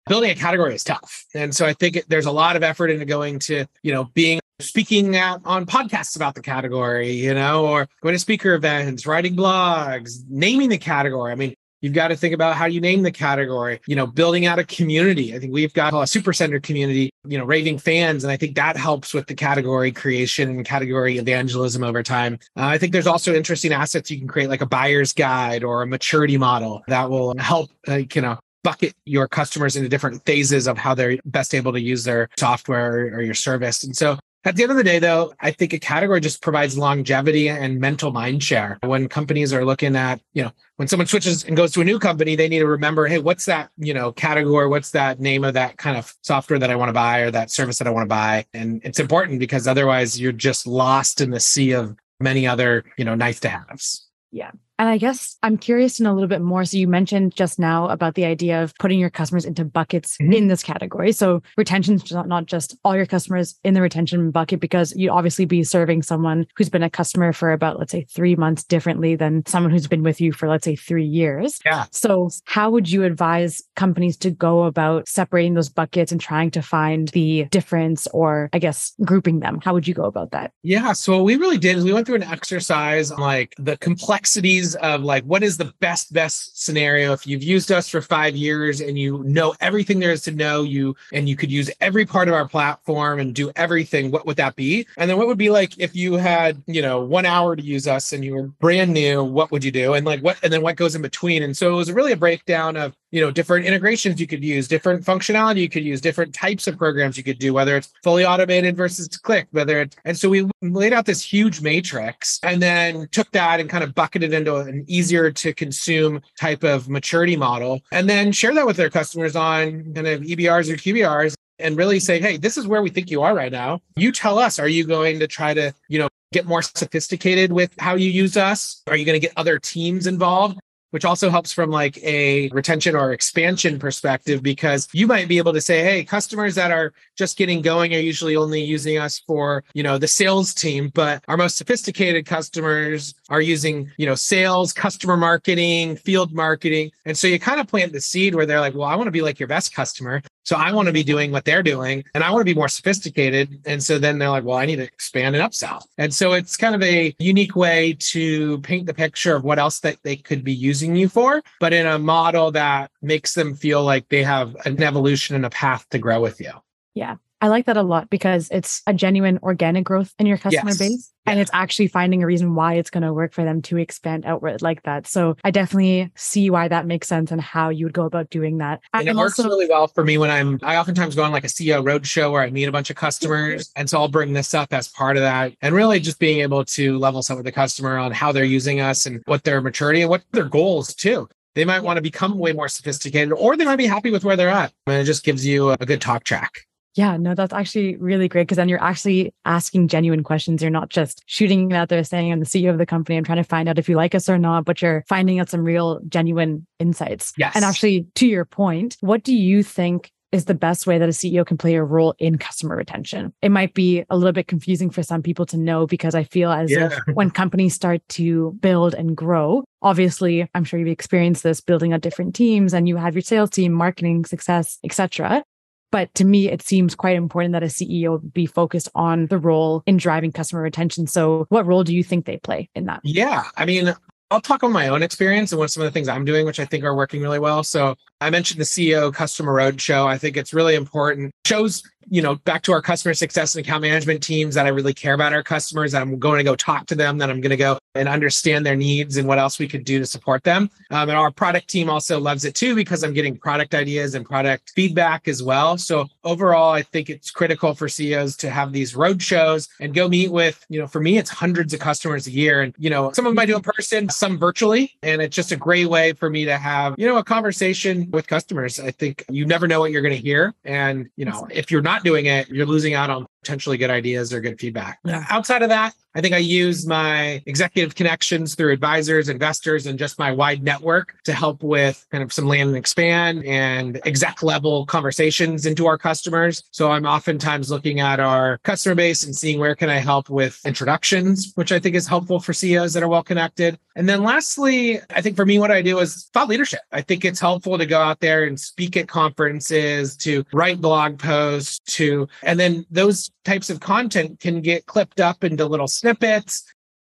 building 0.06 0.30
a 0.30 0.34
category 0.34 0.74
is 0.74 0.84
tough. 0.84 1.24
And 1.34 1.54
so 1.54 1.66
I 1.66 1.72
think 1.72 1.96
it, 1.96 2.08
there's 2.08 2.26
a 2.26 2.32
lot 2.32 2.56
of 2.56 2.62
effort 2.62 2.90
into 2.90 3.04
going 3.04 3.38
to, 3.40 3.66
you 3.82 3.92
know, 3.92 4.04
being 4.14 4.40
speaking 4.60 5.16
out 5.16 5.40
on 5.44 5.66
podcasts 5.66 6.16
about 6.16 6.34
the 6.34 6.42
category, 6.42 7.12
you 7.12 7.34
know, 7.34 7.66
or 7.66 7.88
going 8.02 8.14
to 8.14 8.18
speaker 8.18 8.54
events, 8.54 9.06
writing 9.06 9.36
blogs, 9.36 10.20
naming 10.28 10.68
the 10.68 10.78
category. 10.78 11.32
I 11.32 11.34
mean, 11.34 11.54
You've 11.86 11.94
got 11.94 12.08
to 12.08 12.16
think 12.16 12.34
about 12.34 12.56
how 12.56 12.66
you 12.66 12.80
name 12.80 13.04
the 13.04 13.12
category, 13.12 13.80
you 13.86 13.94
know, 13.94 14.08
building 14.08 14.44
out 14.44 14.58
a 14.58 14.64
community. 14.64 15.36
I 15.36 15.38
think 15.38 15.52
we've 15.52 15.72
got 15.72 15.92
a 15.92 15.98
supercenter 15.98 16.60
community, 16.60 17.10
you 17.28 17.38
know, 17.38 17.44
raving 17.44 17.78
fans. 17.78 18.24
And 18.24 18.32
I 18.32 18.36
think 18.36 18.56
that 18.56 18.76
helps 18.76 19.14
with 19.14 19.28
the 19.28 19.36
category 19.36 19.92
creation 19.92 20.48
and 20.50 20.64
category 20.64 21.18
evangelism 21.18 21.84
over 21.84 22.02
time. 22.02 22.40
Uh, 22.56 22.66
I 22.66 22.78
think 22.78 22.92
there's 22.92 23.06
also 23.06 23.32
interesting 23.32 23.72
assets 23.72 24.10
you 24.10 24.18
can 24.18 24.26
create, 24.26 24.48
like 24.48 24.62
a 24.62 24.66
buyer's 24.66 25.12
guide 25.12 25.62
or 25.62 25.82
a 25.82 25.86
maturity 25.86 26.36
model 26.36 26.82
that 26.88 27.08
will 27.08 27.38
help, 27.38 27.70
like, 27.86 28.16
you 28.16 28.22
know, 28.22 28.36
bucket 28.64 28.92
your 29.04 29.28
customers 29.28 29.76
into 29.76 29.88
different 29.88 30.24
phases 30.26 30.66
of 30.66 30.76
how 30.76 30.92
they're 30.92 31.18
best 31.24 31.54
able 31.54 31.72
to 31.72 31.80
use 31.80 32.02
their 32.02 32.28
software 32.36 33.14
or 33.14 33.22
your 33.22 33.32
service. 33.32 33.84
And 33.84 33.96
so 33.96 34.18
at 34.46 34.56
the 34.56 34.62
end 34.62 34.70
of 34.70 34.78
the 34.78 34.84
day, 34.84 34.98
though, 34.98 35.34
I 35.40 35.50
think 35.50 35.72
a 35.72 35.78
category 35.78 36.20
just 36.20 36.42
provides 36.42 36.78
longevity 36.78 37.48
and 37.48 37.80
mental 37.80 38.12
mind 38.12 38.42
share. 38.42 38.78
When 38.82 39.08
companies 39.08 39.52
are 39.52 39.64
looking 39.64 39.96
at, 39.96 40.20
you 40.32 40.44
know, 40.44 40.52
when 40.76 40.88
someone 40.88 41.06
switches 41.06 41.44
and 41.44 41.56
goes 41.56 41.72
to 41.72 41.80
a 41.80 41.84
new 41.84 41.98
company, 41.98 42.36
they 42.36 42.48
need 42.48 42.60
to 42.60 42.66
remember, 42.66 43.06
hey, 43.06 43.18
what's 43.18 43.44
that, 43.46 43.70
you 43.76 43.94
know, 43.94 44.12
category? 44.12 44.68
What's 44.68 44.90
that 44.92 45.20
name 45.20 45.44
of 45.44 45.54
that 45.54 45.78
kind 45.78 45.96
of 45.96 46.14
software 46.22 46.58
that 46.58 46.70
I 46.70 46.76
want 46.76 46.90
to 46.90 46.94
buy 46.94 47.20
or 47.20 47.30
that 47.30 47.50
service 47.50 47.78
that 47.78 47.88
I 47.88 47.90
want 47.90 48.04
to 48.04 48.08
buy? 48.08 48.46
And 48.54 48.80
it's 48.84 49.00
important 49.00 49.40
because 49.40 49.66
otherwise 49.66 50.20
you're 50.20 50.32
just 50.32 50.66
lost 50.66 51.20
in 51.20 51.30
the 51.30 51.40
sea 51.40 51.72
of 51.72 51.96
many 52.20 52.46
other, 52.46 52.84
you 52.96 53.04
know, 53.04 53.14
nice 53.14 53.40
to 53.40 53.48
haves. 53.48 54.08
Yeah. 54.30 54.50
And 54.78 54.88
I 54.88 54.98
guess 54.98 55.36
I'm 55.42 55.56
curious 55.56 55.96
to 55.96 56.02
know 56.02 56.12
a 56.12 56.14
little 56.14 56.28
bit 56.28 56.42
more. 56.42 56.64
So 56.64 56.76
you 56.76 56.86
mentioned 56.86 57.34
just 57.34 57.58
now 57.58 57.88
about 57.88 58.14
the 58.14 58.24
idea 58.24 58.62
of 58.62 58.74
putting 58.78 58.98
your 58.98 59.10
customers 59.10 59.44
into 59.44 59.64
buckets 59.64 60.16
mm-hmm. 60.18 60.32
in 60.32 60.48
this 60.48 60.62
category. 60.62 61.12
So 61.12 61.42
retention 61.56 61.94
is 61.94 62.12
not, 62.12 62.28
not 62.28 62.46
just 62.46 62.76
all 62.84 62.94
your 62.94 63.06
customers 63.06 63.58
in 63.64 63.74
the 63.74 63.80
retention 63.80 64.30
bucket, 64.30 64.60
because 64.60 64.94
you'd 64.96 65.10
obviously 65.10 65.44
be 65.44 65.64
serving 65.64 66.02
someone 66.02 66.46
who's 66.56 66.68
been 66.68 66.82
a 66.82 66.90
customer 66.90 67.32
for 67.32 67.52
about, 67.52 67.78
let's 67.78 67.92
say, 67.92 68.04
three 68.04 68.36
months 68.36 68.64
differently 68.64 69.16
than 69.16 69.44
someone 69.46 69.72
who's 69.72 69.86
been 69.86 70.02
with 70.02 70.20
you 70.20 70.32
for, 70.32 70.48
let's 70.48 70.64
say, 70.64 70.76
three 70.76 71.06
years. 71.06 71.58
Yeah. 71.64 71.86
So 71.90 72.30
how 72.44 72.70
would 72.70 72.90
you 72.90 73.04
advise 73.04 73.62
companies 73.76 74.16
to 74.18 74.30
go 74.30 74.64
about 74.64 75.08
separating 75.08 75.54
those 75.54 75.68
buckets 75.68 76.12
and 76.12 76.20
trying 76.20 76.50
to 76.50 76.62
find 76.62 77.08
the 77.08 77.44
difference 77.46 78.06
or 78.08 78.50
I 78.52 78.58
guess 78.58 78.92
grouping 79.04 79.40
them? 79.40 79.60
How 79.62 79.72
would 79.72 79.88
you 79.88 79.94
go 79.94 80.04
about 80.04 80.32
that? 80.32 80.52
Yeah. 80.62 80.92
So 80.92 81.16
what 81.16 81.24
we 81.24 81.36
really 81.36 81.58
did 81.58 81.76
is 81.76 81.84
we 81.84 81.92
went 81.92 82.06
through 82.06 82.16
an 82.16 82.22
exercise 82.22 83.10
on 83.10 83.20
like 83.20 83.54
the 83.58 83.76
complexities 83.78 84.65
of 84.76 85.02
like 85.02 85.24
what 85.24 85.42
is 85.42 85.56
the 85.56 85.72
best 85.80 86.12
best 86.12 86.62
scenario? 86.64 87.12
If 87.12 87.26
you've 87.26 87.42
used 87.42 87.70
us 87.72 87.88
for 87.88 88.00
five 88.00 88.34
years 88.34 88.80
and 88.80 88.98
you 88.98 89.22
know 89.24 89.54
everything 89.60 89.98
there 89.98 90.10
is 90.10 90.22
to 90.22 90.32
know 90.32 90.62
you 90.62 90.96
and 91.12 91.28
you 91.28 91.36
could 91.36 91.50
use 91.50 91.70
every 91.80 92.04
part 92.04 92.28
of 92.28 92.34
our 92.34 92.48
platform 92.48 93.20
and 93.20 93.34
do 93.34 93.50
everything 93.56 94.10
what 94.10 94.26
would 94.26 94.36
that 94.36 94.56
be? 94.56 94.86
And 94.96 95.08
then 95.08 95.18
what 95.18 95.26
would 95.26 95.38
be 95.38 95.50
like 95.50 95.78
if 95.78 95.94
you 95.94 96.14
had 96.14 96.62
you 96.66 96.82
know 96.82 97.00
one 97.00 97.26
hour 97.26 97.56
to 97.56 97.62
use 97.62 97.86
us 97.86 98.12
and 98.12 98.24
you 98.24 98.34
were 98.34 98.48
brand 98.48 98.92
new 98.92 99.22
what 99.24 99.50
would 99.50 99.64
you 99.64 99.72
do? 99.72 99.94
And 99.94 100.06
like 100.06 100.20
what 100.20 100.38
and 100.42 100.52
then 100.52 100.62
what 100.62 100.76
goes 100.76 100.94
in 100.94 101.02
between? 101.02 101.42
And 101.42 101.56
so 101.56 101.72
it 101.72 101.76
was 101.76 101.92
really 101.92 102.12
a 102.12 102.16
breakdown 102.16 102.76
of 102.76 102.96
you 103.16 103.22
know 103.22 103.30
different 103.30 103.64
integrations 103.64 104.20
you 104.20 104.26
could 104.26 104.44
use 104.44 104.68
different 104.68 105.02
functionality 105.02 105.62
you 105.62 105.70
could 105.70 105.82
use 105.82 106.02
different 106.02 106.34
types 106.34 106.66
of 106.66 106.76
programs 106.76 107.16
you 107.16 107.24
could 107.24 107.38
do 107.38 107.54
whether 107.54 107.74
it's 107.74 107.90
fully 108.04 108.26
automated 108.26 108.76
versus 108.76 109.08
click 109.08 109.48
whether 109.52 109.80
it's 109.80 109.96
and 110.04 110.18
so 110.18 110.28
we 110.28 110.46
laid 110.60 110.92
out 110.92 111.06
this 111.06 111.22
huge 111.22 111.62
matrix 111.62 112.38
and 112.42 112.60
then 112.60 113.08
took 113.12 113.30
that 113.30 113.58
and 113.58 113.70
kind 113.70 113.82
of 113.82 113.94
bucketed 113.94 114.34
into 114.34 114.56
an 114.56 114.84
easier 114.86 115.30
to 115.30 115.54
consume 115.54 116.20
type 116.38 116.62
of 116.62 116.90
maturity 116.90 117.36
model 117.36 117.80
and 117.90 118.06
then 118.06 118.32
share 118.32 118.52
that 118.52 118.66
with 118.66 118.76
their 118.76 118.90
customers 118.90 119.34
on 119.34 119.94
kind 119.94 120.06
of 120.06 120.20
ebrs 120.20 120.70
or 120.70 120.76
qbrs 120.76 121.34
and 121.58 121.78
really 121.78 121.98
say 121.98 122.20
hey 122.20 122.36
this 122.36 122.58
is 122.58 122.66
where 122.66 122.82
we 122.82 122.90
think 122.90 123.10
you 123.10 123.22
are 123.22 123.34
right 123.34 123.52
now 123.52 123.80
you 123.96 124.12
tell 124.12 124.38
us 124.38 124.58
are 124.58 124.68
you 124.68 124.86
going 124.86 125.18
to 125.18 125.26
try 125.26 125.54
to 125.54 125.72
you 125.88 125.98
know 125.98 126.08
get 126.32 126.44
more 126.44 126.60
sophisticated 126.60 127.52
with 127.52 127.72
how 127.78 127.94
you 127.94 128.10
use 128.10 128.36
us? 128.36 128.82
Are 128.88 128.96
you 128.96 129.04
going 129.04 129.18
to 129.18 129.26
get 129.26 129.32
other 129.36 129.58
teams 129.58 130.06
involved? 130.06 130.58
Which 130.90 131.04
also 131.04 131.30
helps 131.30 131.52
from 131.52 131.70
like 131.70 131.98
a 132.02 132.48
retention 132.50 132.94
or 132.94 133.12
expansion 133.12 133.78
perspective 133.78 134.42
because 134.42 134.88
you 134.92 135.06
might 135.06 135.28
be 135.28 135.38
able 135.38 135.52
to 135.52 135.60
say 135.60 135.82
hey 135.82 136.04
customers 136.04 136.54
that 136.54 136.70
are 136.70 136.92
just 137.16 137.36
getting 137.36 137.60
going 137.60 137.94
are 137.94 137.98
usually 137.98 138.36
only 138.36 138.62
using 138.62 138.98
us 138.98 139.18
for 139.26 139.64
you 139.74 139.82
know 139.82 139.98
the 139.98 140.08
sales 140.08 140.54
team 140.54 140.90
but 140.94 141.24
our 141.28 141.36
most 141.36 141.56
sophisticated 141.56 142.26
customers 142.26 143.14
are 143.28 143.40
using 143.40 143.90
you 143.96 144.06
know 144.06 144.14
sales 144.14 144.72
customer 144.72 145.16
marketing 145.16 145.96
field 145.96 146.32
marketing. 146.32 146.90
And 147.04 147.16
so 147.16 147.26
you 147.26 147.38
kind 147.38 147.60
of 147.60 147.66
plant 147.66 147.92
the 147.92 148.00
seed 148.00 148.34
where 148.34 148.46
they're 148.46 148.60
like 148.60 148.74
well 148.74 148.88
i 148.88 148.94
want 148.94 149.06
to 149.06 149.12
be 149.12 149.22
like 149.22 149.38
your 149.38 149.48
best 149.48 149.74
customer 149.74 150.22
so 150.46 150.54
I 150.54 150.72
want 150.72 150.86
to 150.86 150.92
be 150.92 151.02
doing 151.02 151.32
what 151.32 151.44
they're 151.44 151.62
doing 151.62 152.04
and 152.14 152.22
I 152.22 152.30
want 152.30 152.40
to 152.40 152.44
be 152.44 152.54
more 152.54 152.68
sophisticated. 152.68 153.60
And 153.66 153.82
so 153.82 153.98
then 153.98 154.18
they're 154.18 154.30
like, 154.30 154.44
well, 154.44 154.56
I 154.56 154.64
need 154.64 154.76
to 154.76 154.84
expand 154.84 155.34
and 155.34 155.44
upsell. 155.44 155.82
And 155.98 156.14
so 156.14 156.34
it's 156.34 156.56
kind 156.56 156.76
of 156.76 156.82
a 156.84 157.14
unique 157.18 157.56
way 157.56 157.96
to 157.98 158.60
paint 158.60 158.86
the 158.86 158.94
picture 158.94 159.34
of 159.34 159.42
what 159.42 159.58
else 159.58 159.80
that 159.80 159.96
they 160.04 160.14
could 160.14 160.44
be 160.44 160.52
using 160.52 160.94
you 160.94 161.08
for, 161.08 161.42
but 161.58 161.72
in 161.72 161.84
a 161.84 161.98
model 161.98 162.52
that 162.52 162.92
makes 163.02 163.34
them 163.34 163.56
feel 163.56 163.82
like 163.82 164.08
they 164.08 164.22
have 164.22 164.54
an 164.64 164.80
evolution 164.80 165.34
and 165.34 165.44
a 165.44 165.50
path 165.50 165.84
to 165.90 165.98
grow 165.98 166.20
with 166.20 166.40
you. 166.40 166.52
Yeah. 166.94 167.16
I 167.40 167.48
like 167.48 167.66
that 167.66 167.76
a 167.76 167.82
lot 167.82 168.08
because 168.08 168.48
it's 168.50 168.82
a 168.86 168.94
genuine 168.94 169.38
organic 169.42 169.84
growth 169.84 170.14
in 170.18 170.26
your 170.26 170.38
customer 170.38 170.70
yes. 170.70 170.78
base. 170.78 171.12
And 171.26 171.40
it's 171.40 171.50
actually 171.52 171.88
finding 171.88 172.22
a 172.22 172.26
reason 172.26 172.54
why 172.54 172.74
it's 172.74 172.88
going 172.88 173.02
to 173.02 173.12
work 173.12 173.32
for 173.32 173.44
them 173.44 173.60
to 173.62 173.76
expand 173.78 174.24
outward 174.24 174.62
like 174.62 174.84
that. 174.84 175.08
So 175.08 175.36
I 175.42 175.50
definitely 175.50 176.10
see 176.14 176.50
why 176.50 176.68
that 176.68 176.86
makes 176.86 177.08
sense 177.08 177.32
and 177.32 177.40
how 177.40 177.68
you 177.68 177.84
would 177.86 177.92
go 177.92 178.04
about 178.04 178.30
doing 178.30 178.58
that. 178.58 178.80
And, 178.94 179.08
it 179.08 179.16
works 179.16 179.38
also, 179.38 179.50
really 179.50 179.68
well 179.68 179.88
for 179.88 180.04
me 180.04 180.18
when 180.18 180.30
I'm, 180.30 180.60
I 180.62 180.76
oftentimes 180.76 181.16
go 181.16 181.24
on 181.24 181.32
like 181.32 181.44
a 181.44 181.48
CEO 181.48 181.82
roadshow 181.82 182.30
where 182.30 182.42
I 182.42 182.50
meet 182.50 182.68
a 182.68 182.72
bunch 182.72 182.90
of 182.90 182.96
customers. 182.96 183.72
And 183.74 183.90
so 183.90 183.98
I'll 183.98 184.08
bring 184.08 184.34
this 184.34 184.54
up 184.54 184.72
as 184.72 184.88
part 184.88 185.16
of 185.16 185.22
that 185.22 185.52
and 185.62 185.74
really 185.74 185.98
just 185.98 186.20
being 186.20 186.40
able 186.40 186.64
to 186.64 186.96
level 186.96 187.22
set 187.22 187.36
with 187.36 187.44
the 187.44 187.52
customer 187.52 187.98
on 187.98 188.12
how 188.12 188.30
they're 188.30 188.44
using 188.44 188.80
us 188.80 189.04
and 189.04 189.20
what 189.26 189.42
their 189.42 189.60
maturity 189.60 190.02
and 190.02 190.10
what 190.10 190.22
their 190.32 190.44
goals 190.44 190.94
too. 190.94 191.28
They 191.54 191.64
might 191.64 191.82
want 191.82 191.96
to 191.96 192.02
become 192.02 192.38
way 192.38 192.52
more 192.52 192.68
sophisticated 192.68 193.32
or 193.32 193.56
they 193.56 193.64
might 193.64 193.76
be 193.76 193.86
happy 193.86 194.10
with 194.10 194.24
where 194.24 194.36
they're 194.36 194.48
at. 194.48 194.72
And 194.86 194.96
it 194.96 195.04
just 195.04 195.24
gives 195.24 195.44
you 195.44 195.70
a 195.70 195.78
good 195.78 196.00
talk 196.00 196.22
track. 196.22 196.66
Yeah, 196.96 197.18
no, 197.18 197.34
that's 197.34 197.52
actually 197.52 197.96
really 197.96 198.26
great 198.26 198.42
because 198.42 198.56
then 198.56 198.70
you're 198.70 198.82
actually 198.82 199.34
asking 199.44 199.88
genuine 199.88 200.22
questions. 200.22 200.62
You're 200.62 200.70
not 200.70 200.88
just 200.88 201.22
shooting 201.26 201.72
out 201.74 201.90
there 201.90 202.02
saying 202.02 202.32
I'm 202.32 202.40
the 202.40 202.46
CEO 202.46 202.70
of 202.70 202.78
the 202.78 202.86
company. 202.86 203.18
I'm 203.18 203.24
trying 203.24 203.36
to 203.36 203.44
find 203.44 203.68
out 203.68 203.78
if 203.78 203.88
you 203.88 203.96
like 203.96 204.14
us 204.14 204.28
or 204.28 204.38
not, 204.38 204.64
but 204.64 204.80
you're 204.80 205.04
finding 205.06 205.38
out 205.38 205.50
some 205.50 205.62
real 205.62 206.00
genuine 206.08 206.66
insights. 206.78 207.34
Yes. 207.36 207.54
And 207.54 207.64
actually, 207.64 208.06
to 208.14 208.26
your 208.26 208.46
point, 208.46 208.96
what 209.00 209.22
do 209.22 209.34
you 209.34 209.62
think 209.62 210.10
is 210.32 210.46
the 210.46 210.54
best 210.54 210.86
way 210.86 210.98
that 210.98 211.08
a 211.08 211.12
CEO 211.12 211.46
can 211.46 211.56
play 211.56 211.74
a 211.74 211.84
role 211.84 212.14
in 212.18 212.36
customer 212.36 212.76
retention. 212.76 213.32
It 213.42 213.50
might 213.50 213.74
be 213.74 214.04
a 214.10 214.16
little 214.16 214.32
bit 214.32 214.48
confusing 214.48 214.90
for 214.90 215.02
some 215.02 215.22
people 215.22 215.46
to 215.46 215.56
know 215.56 215.86
because 215.86 216.14
I 216.14 216.24
feel 216.24 216.50
as 216.50 216.70
yeah. 216.70 216.86
if 216.86 217.14
when 217.14 217.30
companies 217.30 217.74
start 217.74 218.02
to 218.10 218.56
build 218.60 218.94
and 218.94 219.16
grow, 219.16 219.64
obviously, 219.82 220.48
I'm 220.54 220.64
sure 220.64 220.78
you've 220.78 220.88
experienced 220.88 221.42
this 221.42 221.60
building 221.60 221.92
out 221.92 222.00
different 222.00 222.34
teams 222.34 222.74
and 222.74 222.88
you 222.88 222.96
have 222.96 223.14
your 223.14 223.22
sales 223.22 223.50
team, 223.50 223.72
marketing, 223.72 224.24
success, 224.24 224.78
etc. 224.84 225.44
But 225.92 226.12
to 226.14 226.24
me, 226.24 226.50
it 226.50 226.62
seems 226.62 226.94
quite 226.94 227.16
important 227.16 227.52
that 227.52 227.62
a 227.62 227.66
CEO 227.66 228.20
be 228.32 228.46
focused 228.46 228.88
on 228.94 229.26
the 229.26 229.38
role 229.38 229.82
in 229.86 229.96
driving 229.96 230.32
customer 230.32 230.62
retention. 230.62 231.06
So, 231.06 231.46
what 231.48 231.66
role 231.66 231.84
do 231.84 231.94
you 231.94 232.02
think 232.02 232.26
they 232.26 232.38
play 232.38 232.68
in 232.74 232.86
that? 232.86 233.00
Yeah. 233.04 233.44
I 233.56 233.64
mean, 233.64 233.94
I'll 234.30 234.40
talk 234.40 234.64
on 234.64 234.72
my 234.72 234.88
own 234.88 235.02
experience 235.02 235.52
and 235.52 235.60
what 235.60 235.70
some 235.70 235.82
of 235.82 235.86
the 235.86 235.92
things 235.92 236.08
I'm 236.08 236.24
doing, 236.24 236.46
which 236.46 236.58
I 236.58 236.64
think 236.64 236.82
are 236.82 236.96
working 236.96 237.22
really 237.22 237.38
well. 237.38 237.62
So 237.62 237.94
I 238.20 238.30
mentioned 238.30 238.60
the 238.60 238.64
CEO 238.64 239.14
customer 239.14 239.54
roadshow. 239.54 240.06
I 240.06 240.18
think 240.18 240.36
it's 240.36 240.52
really 240.52 240.74
important. 240.74 241.32
Shows 241.46 241.82
you 242.08 242.22
know, 242.22 242.36
back 242.36 242.62
to 242.62 242.72
our 242.72 242.82
customer 242.82 243.14
success 243.14 243.54
and 243.54 243.64
account 243.64 243.82
management 243.82 244.22
teams 244.22 244.54
that 244.54 244.66
I 244.66 244.70
really 244.70 244.94
care 244.94 245.14
about 245.14 245.32
our 245.32 245.42
customers, 245.42 245.92
that 245.92 246.02
I'm 246.02 246.18
going 246.18 246.38
to 246.38 246.44
go 246.44 246.54
talk 246.54 246.86
to 246.86 246.94
them, 246.94 247.18
that 247.18 247.30
I'm 247.30 247.40
going 247.40 247.50
to 247.50 247.56
go 247.56 247.78
and 247.94 248.08
understand 248.08 248.64
their 248.64 248.76
needs 248.76 249.16
and 249.16 249.26
what 249.26 249.38
else 249.38 249.58
we 249.58 249.66
could 249.66 249.84
do 249.84 249.98
to 249.98 250.06
support 250.06 250.44
them. 250.44 250.70
Um, 250.90 251.08
and 251.08 251.18
our 251.18 251.30
product 251.30 251.68
team 251.68 251.90
also 251.90 252.20
loves 252.20 252.44
it 252.44 252.54
too 252.54 252.74
because 252.74 253.02
I'm 253.02 253.12
getting 253.12 253.36
product 253.36 253.74
ideas 253.74 254.14
and 254.14 254.24
product 254.24 254.72
feedback 254.74 255.28
as 255.28 255.42
well. 255.42 255.76
So 255.78 256.06
overall, 256.24 256.72
I 256.72 256.82
think 256.82 257.10
it's 257.10 257.30
critical 257.30 257.74
for 257.74 257.88
CEOs 257.88 258.36
to 258.38 258.50
have 258.50 258.72
these 258.72 258.94
road 258.94 259.22
shows 259.22 259.68
and 259.80 259.94
go 259.94 260.08
meet 260.08 260.30
with, 260.30 260.64
you 260.68 260.80
know, 260.80 260.86
for 260.86 261.00
me, 261.00 261.18
it's 261.18 261.30
hundreds 261.30 261.74
of 261.74 261.80
customers 261.80 262.26
a 262.26 262.30
year. 262.30 262.62
And, 262.62 262.74
you 262.78 262.90
know, 262.90 263.12
some 263.12 263.26
of 263.26 263.32
them 263.32 263.38
I 263.38 263.46
do 263.46 263.56
in 263.56 263.62
person, 263.62 264.08
some 264.08 264.38
virtually. 264.38 264.94
And 265.02 265.20
it's 265.20 265.34
just 265.34 265.52
a 265.52 265.56
great 265.56 265.88
way 265.88 266.12
for 266.12 266.30
me 266.30 266.44
to 266.44 266.56
have, 266.56 266.94
you 266.98 267.06
know, 267.06 267.16
a 267.16 267.24
conversation 267.24 268.10
with 268.10 268.26
customers. 268.26 268.78
I 268.78 268.90
think 268.90 269.24
you 269.30 269.46
never 269.46 269.66
know 269.66 269.80
what 269.80 269.90
you're 269.90 270.02
going 270.02 270.16
to 270.16 270.22
hear. 270.22 270.54
And, 270.64 271.08
you 271.16 271.24
know, 271.24 271.48
if 271.50 271.70
you're 271.70 271.82
not 271.82 271.95
not 271.96 272.04
doing 272.04 272.26
it, 272.26 272.48
you're 272.48 272.66
losing 272.66 272.94
out 272.94 273.10
on 273.10 273.26
potentially 273.46 273.76
good 273.76 273.90
ideas 273.90 274.32
or 274.32 274.40
good 274.40 274.58
feedback. 274.58 274.98
Yeah. 275.04 275.24
Outside 275.30 275.62
of 275.62 275.68
that, 275.68 275.94
I 276.16 276.20
think 276.22 276.34
I 276.34 276.38
use 276.38 276.86
my 276.86 277.42
executive 277.44 277.94
connections 277.94 278.54
through 278.54 278.72
advisors, 278.72 279.28
investors, 279.28 279.86
and 279.86 279.98
just 279.98 280.18
my 280.18 280.32
wide 280.32 280.62
network 280.62 281.14
to 281.24 281.32
help 281.34 281.62
with 281.62 282.06
kind 282.10 282.24
of 282.24 282.32
some 282.32 282.46
land 282.46 282.68
and 282.68 282.76
expand 282.76 283.44
and 283.44 284.00
exec 284.06 284.42
level 284.42 284.86
conversations 284.86 285.66
into 285.66 285.86
our 285.86 285.98
customers. 285.98 286.64
So 286.70 286.90
I'm 286.90 287.04
oftentimes 287.04 287.70
looking 287.70 288.00
at 288.00 288.18
our 288.18 288.56
customer 288.64 288.94
base 288.94 289.24
and 289.24 289.36
seeing 289.36 289.60
where 289.60 289.74
can 289.74 289.90
I 289.90 289.98
help 289.98 290.30
with 290.30 290.58
introductions, 290.64 291.52
which 291.54 291.70
I 291.70 291.78
think 291.78 291.94
is 291.94 292.06
helpful 292.08 292.40
for 292.40 292.54
CEOs 292.54 292.94
that 292.94 293.02
are 293.02 293.08
well 293.08 293.22
connected. 293.22 293.78
And 293.94 294.08
then 294.08 294.22
lastly, 294.22 295.00
I 295.10 295.20
think 295.20 295.36
for 295.36 295.44
me, 295.44 295.58
what 295.58 295.70
I 295.70 295.82
do 295.82 295.98
is 295.98 296.30
thought 296.32 296.48
leadership. 296.48 296.80
I 296.92 297.02
think 297.02 297.26
it's 297.26 297.40
helpful 297.40 297.76
to 297.76 297.84
go 297.84 298.00
out 298.00 298.20
there 298.20 298.44
and 298.44 298.58
speak 298.58 298.96
at 298.96 299.06
conferences, 299.06 300.16
to 300.18 300.44
write 300.52 300.80
blog 300.80 301.18
posts, 301.18 301.78
to, 301.96 302.26
and 302.42 302.58
then 302.58 302.86
those 302.90 303.30
types 303.46 303.70
of 303.70 303.80
content 303.80 304.40
can 304.40 304.60
get 304.60 304.86
clipped 304.86 305.20
up 305.20 305.44
into 305.44 305.64
little 305.64 305.88
snippets. 305.88 306.64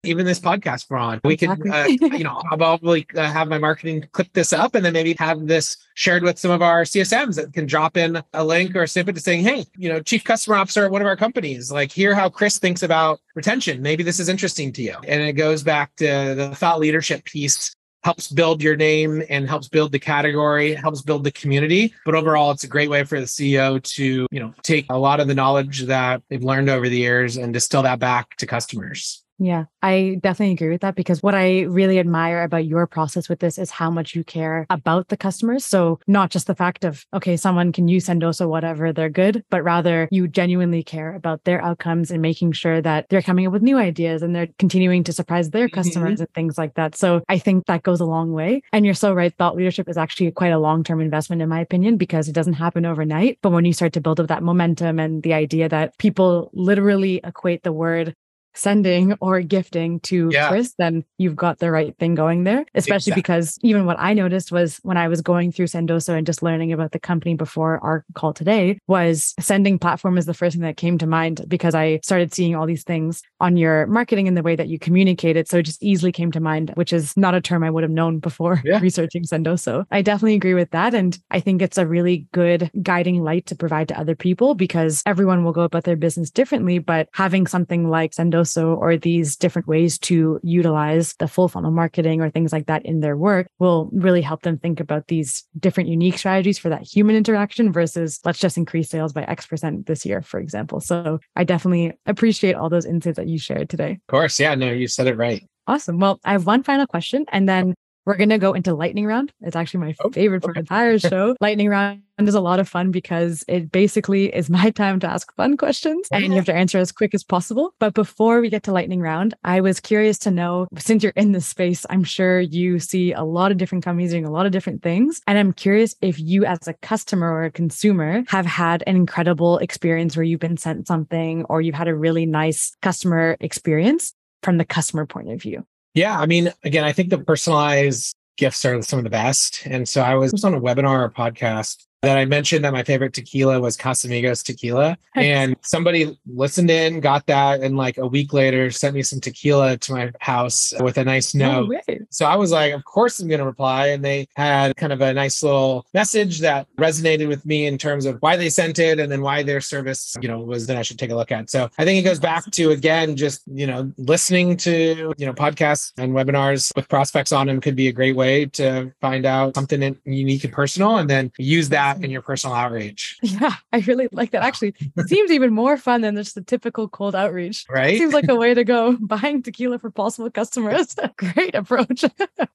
Even 0.03 0.23
this 0.23 0.39
podcast 0.39 0.85
we're 0.87 0.97
on, 0.97 1.19
we 1.23 1.35
can, 1.35 1.49
uh, 1.71 1.85
you 1.89 2.23
know, 2.23 2.39
I'll 2.51 2.57
probably 2.57 3.07
uh, 3.15 3.23
have 3.23 3.47
my 3.47 3.57
marketing 3.57 4.05
clip 4.11 4.31
this 4.33 4.53
up 4.53 4.75
and 4.75 4.85
then 4.85 4.93
maybe 4.93 5.15
have 5.17 5.47
this 5.47 5.75
shared 5.95 6.21
with 6.21 6.37
some 6.37 6.51
of 6.51 6.61
our 6.61 6.83
CSMs 6.83 7.37
that 7.37 7.53
can 7.53 7.65
drop 7.65 7.97
in 7.97 8.21
a 8.33 8.43
link 8.43 8.75
or 8.75 8.83
a 8.83 8.87
snippet 8.87 9.15
to 9.15 9.21
saying, 9.21 9.43
hey, 9.43 9.65
you 9.75 9.89
know, 9.89 9.99
chief 10.01 10.23
customer 10.23 10.57
officer 10.57 10.85
at 10.85 10.91
one 10.91 11.01
of 11.01 11.07
our 11.07 11.17
companies, 11.17 11.71
like 11.71 11.91
hear 11.91 12.13
how 12.13 12.29
Kris 12.29 12.59
thinks 12.59 12.83
about 12.83 13.19
retention. 13.33 13.81
Maybe 13.81 14.03
this 14.03 14.19
is 14.19 14.29
interesting 14.29 14.71
to 14.73 14.83
you. 14.83 14.95
And 15.07 15.23
it 15.23 15.33
goes 15.33 15.63
back 15.63 15.95
to 15.95 16.35
the 16.35 16.53
thought 16.53 16.79
leadership 16.79 17.25
piece 17.25 17.74
helps 18.05 18.27
build 18.27 18.61
your 18.61 18.75
name 18.75 19.23
and 19.31 19.49
helps 19.49 19.67
build 19.67 19.91
the 19.91 19.97
category, 19.97 20.75
helps 20.75 21.01
build 21.01 21.23
the 21.23 21.31
community. 21.31 21.91
But 22.05 22.13
overall, 22.13 22.51
it's 22.51 22.63
a 22.63 22.67
great 22.67 22.87
way 22.87 23.03
for 23.03 23.19
the 23.19 23.25
CEO 23.25 23.81
to, 23.81 24.27
you 24.29 24.39
know, 24.39 24.53
take 24.61 24.85
a 24.91 24.97
lot 24.97 25.19
of 25.19 25.27
the 25.27 25.33
knowledge 25.33 25.81
that 25.87 26.21
they've 26.29 26.43
learned 26.43 26.69
over 26.69 26.87
the 26.87 26.97
years 26.97 27.35
and 27.35 27.51
distill 27.51 27.81
that 27.81 27.97
back 27.97 28.35
to 28.37 28.45
customers. 28.45 29.24
Yeah, 29.37 29.65
I 29.81 30.17
definitely 30.21 30.53
agree 30.53 30.69
with 30.69 30.81
that 30.81 30.95
because 30.95 31.21
what 31.21 31.35
I 31.35 31.61
really 31.63 31.99
admire 31.99 32.43
about 32.43 32.65
your 32.65 32.87
process 32.87 33.27
with 33.27 33.39
this 33.39 33.57
is 33.57 33.69
how 33.69 33.89
much 33.89 34.15
you 34.15 34.23
care 34.23 34.65
about 34.69 35.09
the 35.09 35.17
customers. 35.17 35.65
So, 35.65 35.99
not 36.07 36.31
just 36.31 36.47
the 36.47 36.55
fact 36.55 36.85
of, 36.85 37.05
okay, 37.13 37.35
someone 37.35 37.73
can 37.73 37.87
use 37.87 38.05
Sendoso, 38.05 38.47
whatever, 38.47 38.93
they're 38.93 39.09
good, 39.09 39.43
but 39.49 39.63
rather 39.63 40.07
you 40.09 40.27
genuinely 40.27 40.83
care 40.83 41.13
about 41.15 41.43
their 41.43 41.61
outcomes 41.61 42.11
and 42.11 42.21
making 42.21 42.53
sure 42.53 42.81
that 42.81 43.07
they're 43.09 43.21
coming 43.21 43.45
up 43.45 43.51
with 43.51 43.61
new 43.61 43.77
ideas 43.77 44.21
and 44.21 44.33
they're 44.33 44.47
continuing 44.57 45.03
to 45.03 45.13
surprise 45.13 45.49
their 45.49 45.67
mm-hmm. 45.67 45.75
customers 45.75 46.19
and 46.21 46.29
things 46.33 46.57
like 46.57 46.75
that. 46.75 46.95
So, 46.95 47.21
I 47.27 47.37
think 47.37 47.65
that 47.65 47.83
goes 47.83 47.99
a 47.99 48.05
long 48.05 48.31
way. 48.31 48.61
And 48.71 48.85
you're 48.85 48.93
so 48.93 49.13
right. 49.13 49.35
Thought 49.35 49.57
leadership 49.57 49.89
is 49.89 49.97
actually 49.97 50.31
quite 50.31 50.53
a 50.53 50.59
long 50.59 50.83
term 50.83 51.01
investment, 51.01 51.41
in 51.41 51.49
my 51.49 51.59
opinion, 51.59 51.97
because 51.97 52.29
it 52.29 52.33
doesn't 52.33 52.53
happen 52.53 52.85
overnight. 52.85 53.39
But 53.41 53.51
when 53.51 53.65
you 53.65 53.73
start 53.73 53.91
to 53.93 54.01
build 54.01 54.21
up 54.21 54.27
that 54.27 54.43
momentum 54.43 54.97
and 54.97 55.23
the 55.23 55.33
idea 55.33 55.67
that 55.67 55.97
people 55.97 56.51
literally 56.53 57.19
equate 57.23 57.63
the 57.63 57.73
word 57.73 58.15
sending 58.55 59.13
or 59.21 59.41
gifting 59.41 59.99
to 60.01 60.29
Yeah. 60.31 60.49
Kris, 60.49 60.73
then 60.77 61.03
you've 61.17 61.35
got 61.35 61.59
the 61.59 61.71
right 61.71 61.95
thing 61.99 62.15
going 62.15 62.43
there. 62.43 62.65
Especially 62.73 63.11
Exactly. 63.11 63.21
because 63.21 63.59
even 63.61 63.85
what 63.85 63.97
I 63.99 64.13
noticed 64.13 64.51
was 64.51 64.77
when 64.83 64.97
I 64.97 65.07
was 65.07 65.21
going 65.21 65.51
through 65.51 65.67
Sendoso 65.67 66.17
and 66.17 66.25
just 66.25 66.41
learning 66.41 66.71
about 66.73 66.91
the 66.91 66.99
company 66.99 67.35
before 67.35 67.79
our 67.83 68.05
call 68.13 68.33
today 68.33 68.79
was 68.87 69.33
sending 69.39 69.77
platform 69.77 70.17
is 70.17 70.25
the 70.25 70.33
first 70.33 70.55
thing 70.55 70.63
that 70.63 70.77
came 70.77 70.97
to 70.99 71.07
mind 71.07 71.43
because 71.47 71.75
I 71.75 71.99
started 72.03 72.33
seeing 72.33 72.55
all 72.55 72.65
these 72.65 72.83
things 72.83 73.21
on 73.39 73.57
your 73.57 73.85
marketing 73.87 74.27
and 74.27 74.37
the 74.37 74.43
way 74.43 74.55
that 74.55 74.67
you 74.69 74.79
communicated. 74.79 75.47
So 75.47 75.57
it 75.57 75.63
just 75.63 75.83
easily 75.83 76.11
came 76.11 76.31
to 76.31 76.39
mind, 76.39 76.71
which 76.75 76.93
is 76.93 77.15
not 77.17 77.35
a 77.35 77.41
term 77.41 77.63
I 77.63 77.69
would 77.69 77.83
have 77.83 77.91
known 77.91 78.19
before 78.19 78.61
Yeah. 78.63 78.79
researching 78.81 79.23
Sendoso. 79.23 79.85
I 79.91 80.01
definitely 80.01 80.35
agree 80.35 80.53
with 80.53 80.71
that. 80.71 80.93
And 80.93 81.17
I 81.31 81.39
think 81.39 81.61
it's 81.61 81.77
a 81.77 81.85
really 81.87 82.27
good 82.31 82.71
guiding 82.81 83.21
light 83.23 83.45
to 83.47 83.55
provide 83.55 83.87
to 83.89 83.99
other 83.99 84.15
people 84.15 84.55
because 84.55 85.03
everyone 85.05 85.43
will 85.43 85.51
go 85.51 85.61
about 85.63 85.83
their 85.83 85.95
business 85.97 86.29
differently. 86.31 86.79
But 86.79 87.09
having 87.13 87.47
something 87.47 87.89
like 87.89 88.11
Sendoso 88.13 88.44
or 88.58 88.97
these 88.97 89.36
different 89.36 89.67
ways 89.67 89.97
to 89.99 90.39
utilize 90.43 91.13
the 91.15 91.27
full 91.27 91.47
funnel 91.47 91.71
marketing 91.71 92.21
or 92.21 92.29
things 92.29 92.51
like 92.51 92.67
that 92.67 92.86
in 92.86 92.99
their 92.99 93.17
work 93.17 93.47
will 93.60 93.89
really 93.93 94.21
help 94.21 94.43
them 94.43 94.58
think 94.58 94.79
about 94.79 95.08
these 95.08 95.43
different 95.60 95.89
unique 95.89 96.17
strategies 96.17 96.58
for 96.58 96.69
that 96.69 96.84
human 96.84 97.15
interaction 97.15 97.71
versus 97.71 98.19
let's 98.25 98.39
just 98.39 98.58
increase 98.58 98.89
sales 98.89 99.13
by 99.13 99.23
X 99.23 99.45
percent 99.45 99.86
this 99.86 100.05
year, 100.05 100.21
for 100.21 100.39
example. 100.39 100.79
So 100.79 101.19
I 101.36 101.43
definitely 101.43 101.93
appreciate 102.05 102.55
all 102.55 102.69
those 102.69 102.86
insights 102.86 103.17
that 103.17 103.27
you 103.27 103.38
shared 103.38 103.69
today. 103.69 103.91
Of 103.91 104.08
course. 104.08 104.39
Yeah. 104.39 104.55
No, 104.55 104.71
you 104.71 104.88
said 104.88 105.08
it 105.08 105.17
right. 105.17 105.47
Awesome. 105.67 105.99
Well, 105.99 106.19
I 106.23 106.34
have 106.34 106.45
one 106.45 106.63
final 106.63 106.86
question 106.86 107.25
and 107.31 107.49
then 107.49 107.73
we're 108.05 108.17
going 108.17 108.29
to 108.29 108.37
go 108.37 108.53
into 108.53 108.73
lightning 108.73 109.05
round. 109.05 109.31
It's 109.41 109.55
actually 109.55 109.81
my 109.81 109.95
Oh, 110.03 110.09
favorite 110.09 110.41
for 110.43 110.51
okay. 110.51 110.59
the 110.59 110.61
entire 110.61 110.99
show. 111.11 111.35
lightning 111.41 111.69
round 111.69 112.01
is 112.19 112.33
a 112.35 112.39
lot 112.39 112.59
of 112.59 112.69
fun 112.69 112.91
because 112.91 113.43
it 113.47 113.71
basically 113.71 114.33
is 114.33 114.49
my 114.49 114.69
time 114.69 114.99
to 115.01 115.07
ask 115.07 115.33
fun 115.35 115.57
questions 115.57 116.07
and 116.11 116.23
you 116.25 116.33
have 116.35 116.45
to 116.45 116.53
answer 116.55 116.77
as 116.77 116.91
quick 116.91 117.13
as 117.13 117.23
possible. 117.25 117.73
But 117.79 117.93
before 117.93 118.39
we 118.39 118.49
get 118.49 118.63
to 118.63 118.71
lightning 118.71 119.01
round, 119.01 119.33
I 119.43 119.59
was 119.59 119.79
curious 119.81 120.17
to 120.19 120.31
know 120.31 120.67
since 120.77 121.03
you're 121.03 121.11
in 121.17 121.33
this 121.33 121.45
space, 121.45 121.85
I'm 121.89 122.03
sure 122.05 122.39
you 122.39 122.79
see 122.79 123.11
a 123.11 123.23
lot 123.23 123.51
of 123.51 123.57
different 123.57 123.83
companies 123.83 124.11
doing 124.11 124.25
a 124.25 124.31
lot 124.31 124.45
of 124.45 124.51
different 124.53 124.81
things. 124.81 125.21
And 125.27 125.37
I'm 125.37 125.51
curious 125.51 125.93
if 126.01 126.17
you, 126.19 126.45
as 126.45 126.67
a 126.67 126.73
customer 126.75 127.29
or 127.31 127.43
a 127.45 127.51
consumer, 127.51 128.23
have 128.27 128.45
had 128.45 128.83
an 128.87 128.95
incredible 128.95 129.57
experience 129.57 130.15
where 130.15 130.23
you've 130.23 130.39
been 130.39 130.57
sent 130.57 130.87
something 130.87 131.43
or 131.49 131.59
you've 131.61 131.75
had 131.75 131.87
a 131.89 131.95
really 131.95 132.25
nice 132.25 132.75
customer 132.81 133.35
experience 133.41 134.13
from 134.41 134.57
the 134.57 134.65
customer 134.65 135.05
point 135.05 135.31
of 135.31 135.41
view. 135.41 135.65
Yeah. 135.95 136.19
I 136.19 136.25
mean, 136.25 136.53
again, 136.63 136.84
I 136.84 136.91
think 136.91 137.10
the 137.10 137.17
personalized 137.17 138.15
gifts 138.38 138.63
are 138.65 138.81
some 138.81 138.99
of 138.99 139.03
the 139.03 139.10
best. 139.10 139.65
And 139.65 139.88
so 139.88 140.01
I 140.01 140.15
was 140.15 140.43
on 140.43 140.53
a 140.53 140.60
webinar 140.60 141.05
or 141.05 141.10
podcast 141.10 141.86
that 142.05 142.17
I 142.17 142.25
mentioned 142.25 142.63
that 142.65 142.73
my 142.73 142.83
favorite 142.83 143.13
tequila 143.13 143.59
was 143.59 143.75
Casamigos 143.75 144.43
tequila. 144.43 144.97
And 145.15 145.55
somebody 145.61 146.17
listened 146.27 146.69
in, 146.69 146.99
got 146.99 147.25
that, 147.27 147.61
and 147.61 147.77
like 147.77 147.97
a 147.97 148.07
week 148.07 148.33
later 148.33 148.69
sent 148.71 148.95
me 148.95 149.01
some 149.01 149.19
tequila 149.19 149.77
to 149.77 149.93
my 149.93 150.11
house 150.19 150.73
with 150.79 150.97
a 150.97 151.03
nice 151.03 151.33
note. 151.33 151.69
way. 151.69 151.99
So 152.09 152.25
I 152.25 152.35
was 152.35 152.51
like, 152.51 152.73
of 152.73 152.83
course 152.85 153.19
I'm 153.19 153.27
going 153.27 153.39
to 153.39 153.45
reply. 153.45 153.87
And 153.87 154.03
they 154.03 154.27
had 154.35 154.75
kind 154.75 154.93
of 154.93 155.01
a 155.01 155.13
nice 155.13 155.41
little 155.41 155.85
message 155.93 156.39
that 156.39 156.67
resonated 156.77 157.27
with 157.27 157.45
me 157.45 157.65
in 157.65 157.77
terms 157.77 158.05
of 158.05 158.17
why 158.21 158.35
they 158.35 158.49
sent 158.49 158.79
it 158.79 158.99
and 158.99 159.11
then 159.11 159.21
why 159.21 159.43
their 159.43 159.61
service, 159.61 160.15
you 160.21 160.27
know, 160.27 160.39
was 160.39 160.67
that 160.67 160.77
I 160.77 160.81
should 160.81 160.99
take 160.99 161.11
a 161.11 161.15
look 161.15 161.31
at. 161.31 161.49
So 161.49 161.69
I 161.77 161.85
think 161.85 161.99
it 161.99 162.07
goes 162.07 162.19
back 162.19 162.49
to, 162.51 162.71
again, 162.71 163.15
just, 163.15 163.41
you 163.47 163.67
know, 163.67 163.91
listening 163.97 164.57
to, 164.57 165.13
you 165.17 165.25
know, 165.25 165.33
podcasts 165.33 165.91
and 165.97 166.13
webinars 166.13 166.71
with 166.75 166.87
prospects 166.89 167.31
on 167.31 167.47
them 167.47 167.61
could 167.61 167.75
be 167.75 167.87
a 167.87 167.91
great 167.91 168.15
way 168.15 168.45
to 168.45 168.91
find 169.01 169.25
out 169.25 169.55
something 169.55 169.97
unique 170.05 170.43
and 170.43 170.53
personal 170.53 170.97
and 170.97 171.09
then 171.09 171.31
use 171.37 171.69
that 171.69 171.94
in 172.03 172.12
your 172.12 172.21
personal 172.21 172.55
outreach. 172.55 173.17
Yeah, 173.36 173.55
I 173.73 173.79
really 173.79 174.08
like 174.12 174.31
that. 174.31 174.43
Actually, 174.43 174.75
it 174.95 175.10
seems 175.10 175.29
even 175.31 175.51
more 175.53 175.75
fun 175.77 176.01
than 176.01 176.15
just 176.15 176.36
the 176.36 176.41
typical 176.41 176.88
cold 176.88 177.15
outreach. 177.15 177.65
Right? 177.69 177.97
Seems 177.97 178.13
like 178.13 178.29
a 178.29 178.36
way 178.36 178.53
to 178.53 178.63
go. 178.63 178.97
Buying 179.01 179.41
tequila 179.43 179.79
for 179.79 179.89
possible 179.91 180.29
customers. 180.29 180.95
Great 181.17 181.53
approach. 181.55 182.05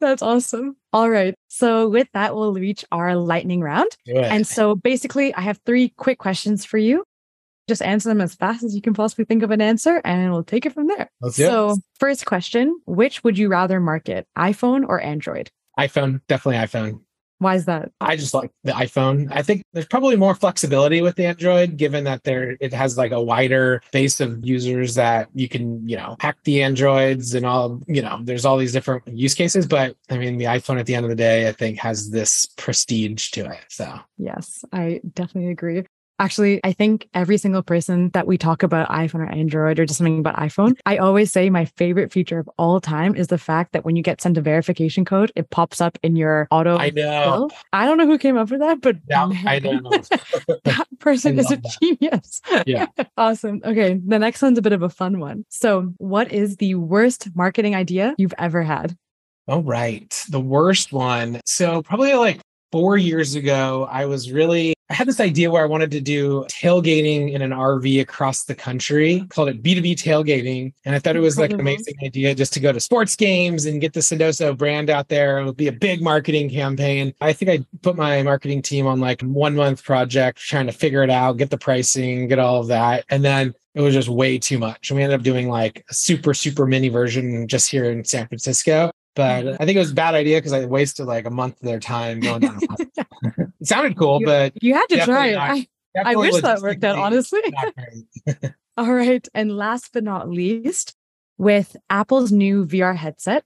That's 0.00 0.22
awesome. 0.22 0.76
All 0.92 1.10
right. 1.10 1.34
So, 1.48 1.88
with 1.88 2.08
that, 2.14 2.34
we'll 2.34 2.54
reach 2.54 2.84
our 2.92 3.16
lightning 3.16 3.60
round. 3.60 3.90
And 4.06 4.46
so, 4.46 4.74
basically, 4.74 5.34
I 5.34 5.42
have 5.42 5.60
three 5.66 5.90
quick 5.90 6.18
questions 6.18 6.64
for 6.64 6.78
you. 6.78 7.04
Just 7.68 7.82
answer 7.82 8.08
them 8.08 8.20
as 8.20 8.34
fast 8.34 8.64
as 8.64 8.74
you 8.74 8.80
can 8.80 8.94
possibly 8.94 9.24
think 9.24 9.42
of 9.42 9.50
an 9.50 9.60
answer, 9.60 10.00
and 10.04 10.32
we'll 10.32 10.42
take 10.42 10.66
it 10.66 10.72
from 10.72 10.88
there. 10.88 11.10
Let's. 11.20 11.36
So, 11.36 11.76
first 11.98 12.26
question 12.26 12.80
Which 12.86 13.22
would 13.22 13.38
you 13.38 13.48
rather 13.48 13.80
market, 13.80 14.26
iPhone 14.36 14.88
or 14.88 15.00
Android? 15.00 15.50
iPhone, 15.78 16.20
definitely 16.26 16.58
iPhone. 16.58 17.00
Why 17.40 17.54
is 17.54 17.64
that? 17.64 17.90
I 18.02 18.16
just 18.16 18.34
like 18.34 18.52
the 18.64 18.72
iPhone. 18.72 19.28
I 19.32 19.40
think 19.40 19.62
there's 19.72 19.86
probably 19.86 20.14
more 20.14 20.34
flexibility 20.34 21.00
with 21.00 21.16
the 21.16 21.24
Android, 21.24 21.78
given 21.78 22.04
that 22.04 22.22
there 22.22 22.58
it 22.60 22.72
has 22.74 22.98
like 22.98 23.12
a 23.12 23.20
wider 23.20 23.82
base 23.92 24.20
of 24.20 24.44
users 24.44 24.94
that 24.96 25.30
you 25.34 25.48
can, 25.48 25.88
you 25.88 25.96
know, 25.96 26.16
hack 26.20 26.36
the 26.44 26.62
Androids 26.62 27.34
and 27.34 27.46
all, 27.46 27.80
you 27.86 28.02
know, 28.02 28.20
there's 28.22 28.44
all 28.44 28.58
these 28.58 28.72
different 28.72 29.08
use 29.08 29.34
cases. 29.34 29.66
But 29.66 29.96
I 30.10 30.18
mean, 30.18 30.36
the 30.36 30.44
iPhone 30.44 30.78
at 30.78 30.84
the 30.84 30.94
end 30.94 31.06
of 31.06 31.10
the 31.10 31.16
day, 31.16 31.48
I 31.48 31.52
think 31.52 31.78
has 31.78 32.10
this 32.10 32.44
prestige 32.58 33.30
to 33.30 33.46
it. 33.46 33.60
So 33.68 33.98
Yes, 34.18 34.62
I 34.70 35.00
definitely 35.14 35.50
agree. 35.50 35.84
Actually, 36.20 36.60
I 36.62 36.72
think 36.74 37.08
every 37.14 37.38
single 37.38 37.62
person 37.62 38.10
that 38.10 38.26
we 38.26 38.36
talk 38.36 38.62
about 38.62 38.90
iPhone 38.90 39.20
or 39.20 39.32
Android 39.32 39.78
or 39.78 39.86
just 39.86 39.96
something 39.96 40.18
about 40.18 40.36
iPhone, 40.36 40.74
I 40.84 40.98
always 40.98 41.32
say 41.32 41.48
my 41.48 41.64
favorite 41.64 42.12
feature 42.12 42.38
of 42.38 42.48
all 42.58 42.78
time 42.78 43.16
is 43.16 43.28
the 43.28 43.38
fact 43.38 43.72
that 43.72 43.86
when 43.86 43.96
you 43.96 44.02
get 44.02 44.20
sent 44.20 44.36
a 44.36 44.42
verification 44.42 45.06
code, 45.06 45.32
it 45.34 45.48
pops 45.48 45.80
up 45.80 45.98
in 46.02 46.16
your 46.16 46.46
auto. 46.50 46.76
I 46.76 46.90
know. 46.90 47.48
bill. 47.48 47.50
I 47.72 47.86
don't 47.86 47.96
know 47.96 48.06
who 48.06 48.18
came 48.18 48.36
up 48.36 48.50
with 48.50 48.60
that, 48.60 48.82
but 48.82 48.96
Yeah, 49.08 49.24
man, 49.26 49.42
I 49.48 49.58
know. 49.60 49.80
that 50.64 50.86
person 50.98 51.38
is 51.38 51.50
a 51.50 51.56
that. 51.56 51.76
genius. 51.80 52.42
Yeah. 52.66 52.86
awesome. 53.16 53.62
Okay. 53.64 53.98
The 54.06 54.18
next 54.18 54.42
one's 54.42 54.58
a 54.58 54.62
bit 54.62 54.74
of 54.74 54.82
a 54.82 54.90
fun 54.90 55.20
one. 55.20 55.46
So, 55.48 55.94
what 55.96 56.30
is 56.30 56.56
the 56.58 56.74
worst 56.74 57.34
marketing 57.34 57.74
idea 57.74 58.14
you've 58.18 58.34
ever 58.38 58.62
had? 58.62 58.94
All 59.48 59.62
right. 59.62 60.24
The 60.28 60.38
worst 60.38 60.92
one. 60.92 61.40
So 61.46 61.82
probably 61.82 62.12
like 62.12 62.40
four 62.72 62.96
years 62.96 63.34
ago, 63.34 63.88
I 63.90 64.06
was 64.06 64.32
really, 64.32 64.74
I 64.88 64.94
had 64.94 65.08
this 65.08 65.20
idea 65.20 65.50
where 65.50 65.62
I 65.62 65.66
wanted 65.66 65.90
to 65.92 66.00
do 66.00 66.44
tailgating 66.50 67.32
in 67.32 67.42
an 67.42 67.50
RV 67.50 68.00
across 68.00 68.44
the 68.44 68.54
country, 68.54 69.24
called 69.28 69.48
it 69.48 69.62
B2B 69.62 69.92
tailgating. 69.96 70.72
And 70.84 70.94
I 70.94 70.98
thought 70.98 71.16
it 71.16 71.20
was 71.20 71.38
like 71.38 71.50
an 71.50 71.58
mm-hmm. 71.58 71.66
amazing 71.66 71.94
idea 72.02 72.34
just 72.34 72.52
to 72.54 72.60
go 72.60 72.72
to 72.72 72.80
sports 72.80 73.16
games 73.16 73.66
and 73.66 73.80
get 73.80 73.92
the 73.92 74.00
Sendoso 74.00 74.56
brand 74.56 74.90
out 74.90 75.08
there. 75.08 75.38
It 75.38 75.44
would 75.44 75.56
be 75.56 75.68
a 75.68 75.72
big 75.72 76.02
marketing 76.02 76.50
campaign. 76.50 77.14
I 77.20 77.32
think 77.32 77.50
I 77.50 77.64
put 77.82 77.96
my 77.96 78.22
marketing 78.22 78.62
team 78.62 78.86
on 78.86 79.00
like 79.00 79.22
one 79.22 79.54
month 79.54 79.84
project, 79.84 80.38
trying 80.38 80.66
to 80.66 80.72
figure 80.72 81.02
it 81.02 81.10
out, 81.10 81.36
get 81.36 81.50
the 81.50 81.58
pricing, 81.58 82.28
get 82.28 82.38
all 82.38 82.60
of 82.60 82.68
that. 82.68 83.04
And 83.10 83.24
then 83.24 83.54
it 83.74 83.80
was 83.80 83.94
just 83.94 84.08
way 84.08 84.38
too 84.38 84.58
much. 84.58 84.90
And 84.90 84.96
we 84.96 85.02
ended 85.02 85.18
up 85.18 85.24
doing 85.24 85.48
like 85.48 85.84
a 85.88 85.94
super, 85.94 86.34
super 86.34 86.66
mini 86.66 86.88
version 86.88 87.46
just 87.46 87.70
here 87.70 87.84
in 87.84 88.04
San 88.04 88.26
Francisco. 88.26 88.90
But 89.16 89.60
I 89.60 89.64
think 89.64 89.76
it 89.76 89.80
was 89.80 89.90
a 89.90 89.94
bad 89.94 90.14
idea 90.14 90.38
because 90.38 90.52
I 90.52 90.64
wasted 90.66 91.06
like 91.06 91.26
a 91.26 91.30
month 91.30 91.54
of 91.60 91.66
their 91.66 91.80
time 91.80 92.20
going 92.20 92.40
down. 92.40 92.60
it 92.78 93.48
sounded 93.64 93.96
cool, 93.96 94.20
You- 94.20 94.26
but 94.26 94.62
You 94.62 94.74
had 94.74 94.86
to 94.90 95.04
try 95.04 95.26
it. 95.28 95.34
not- 95.34 95.50
I, 95.50 95.66
I 96.12 96.14
wish 96.16 96.40
that 96.42 96.60
worked 96.62 96.84
out, 96.84 96.96
honestly. 96.96 97.40
All 98.76 98.92
right. 98.92 99.26
And 99.34 99.56
last 99.56 99.90
but 99.92 100.04
not 100.04 100.30
least, 100.30 100.94
with 101.38 101.76
Apple's 101.90 102.30
new 102.30 102.64
VR 102.66 102.94
headset, 102.94 103.44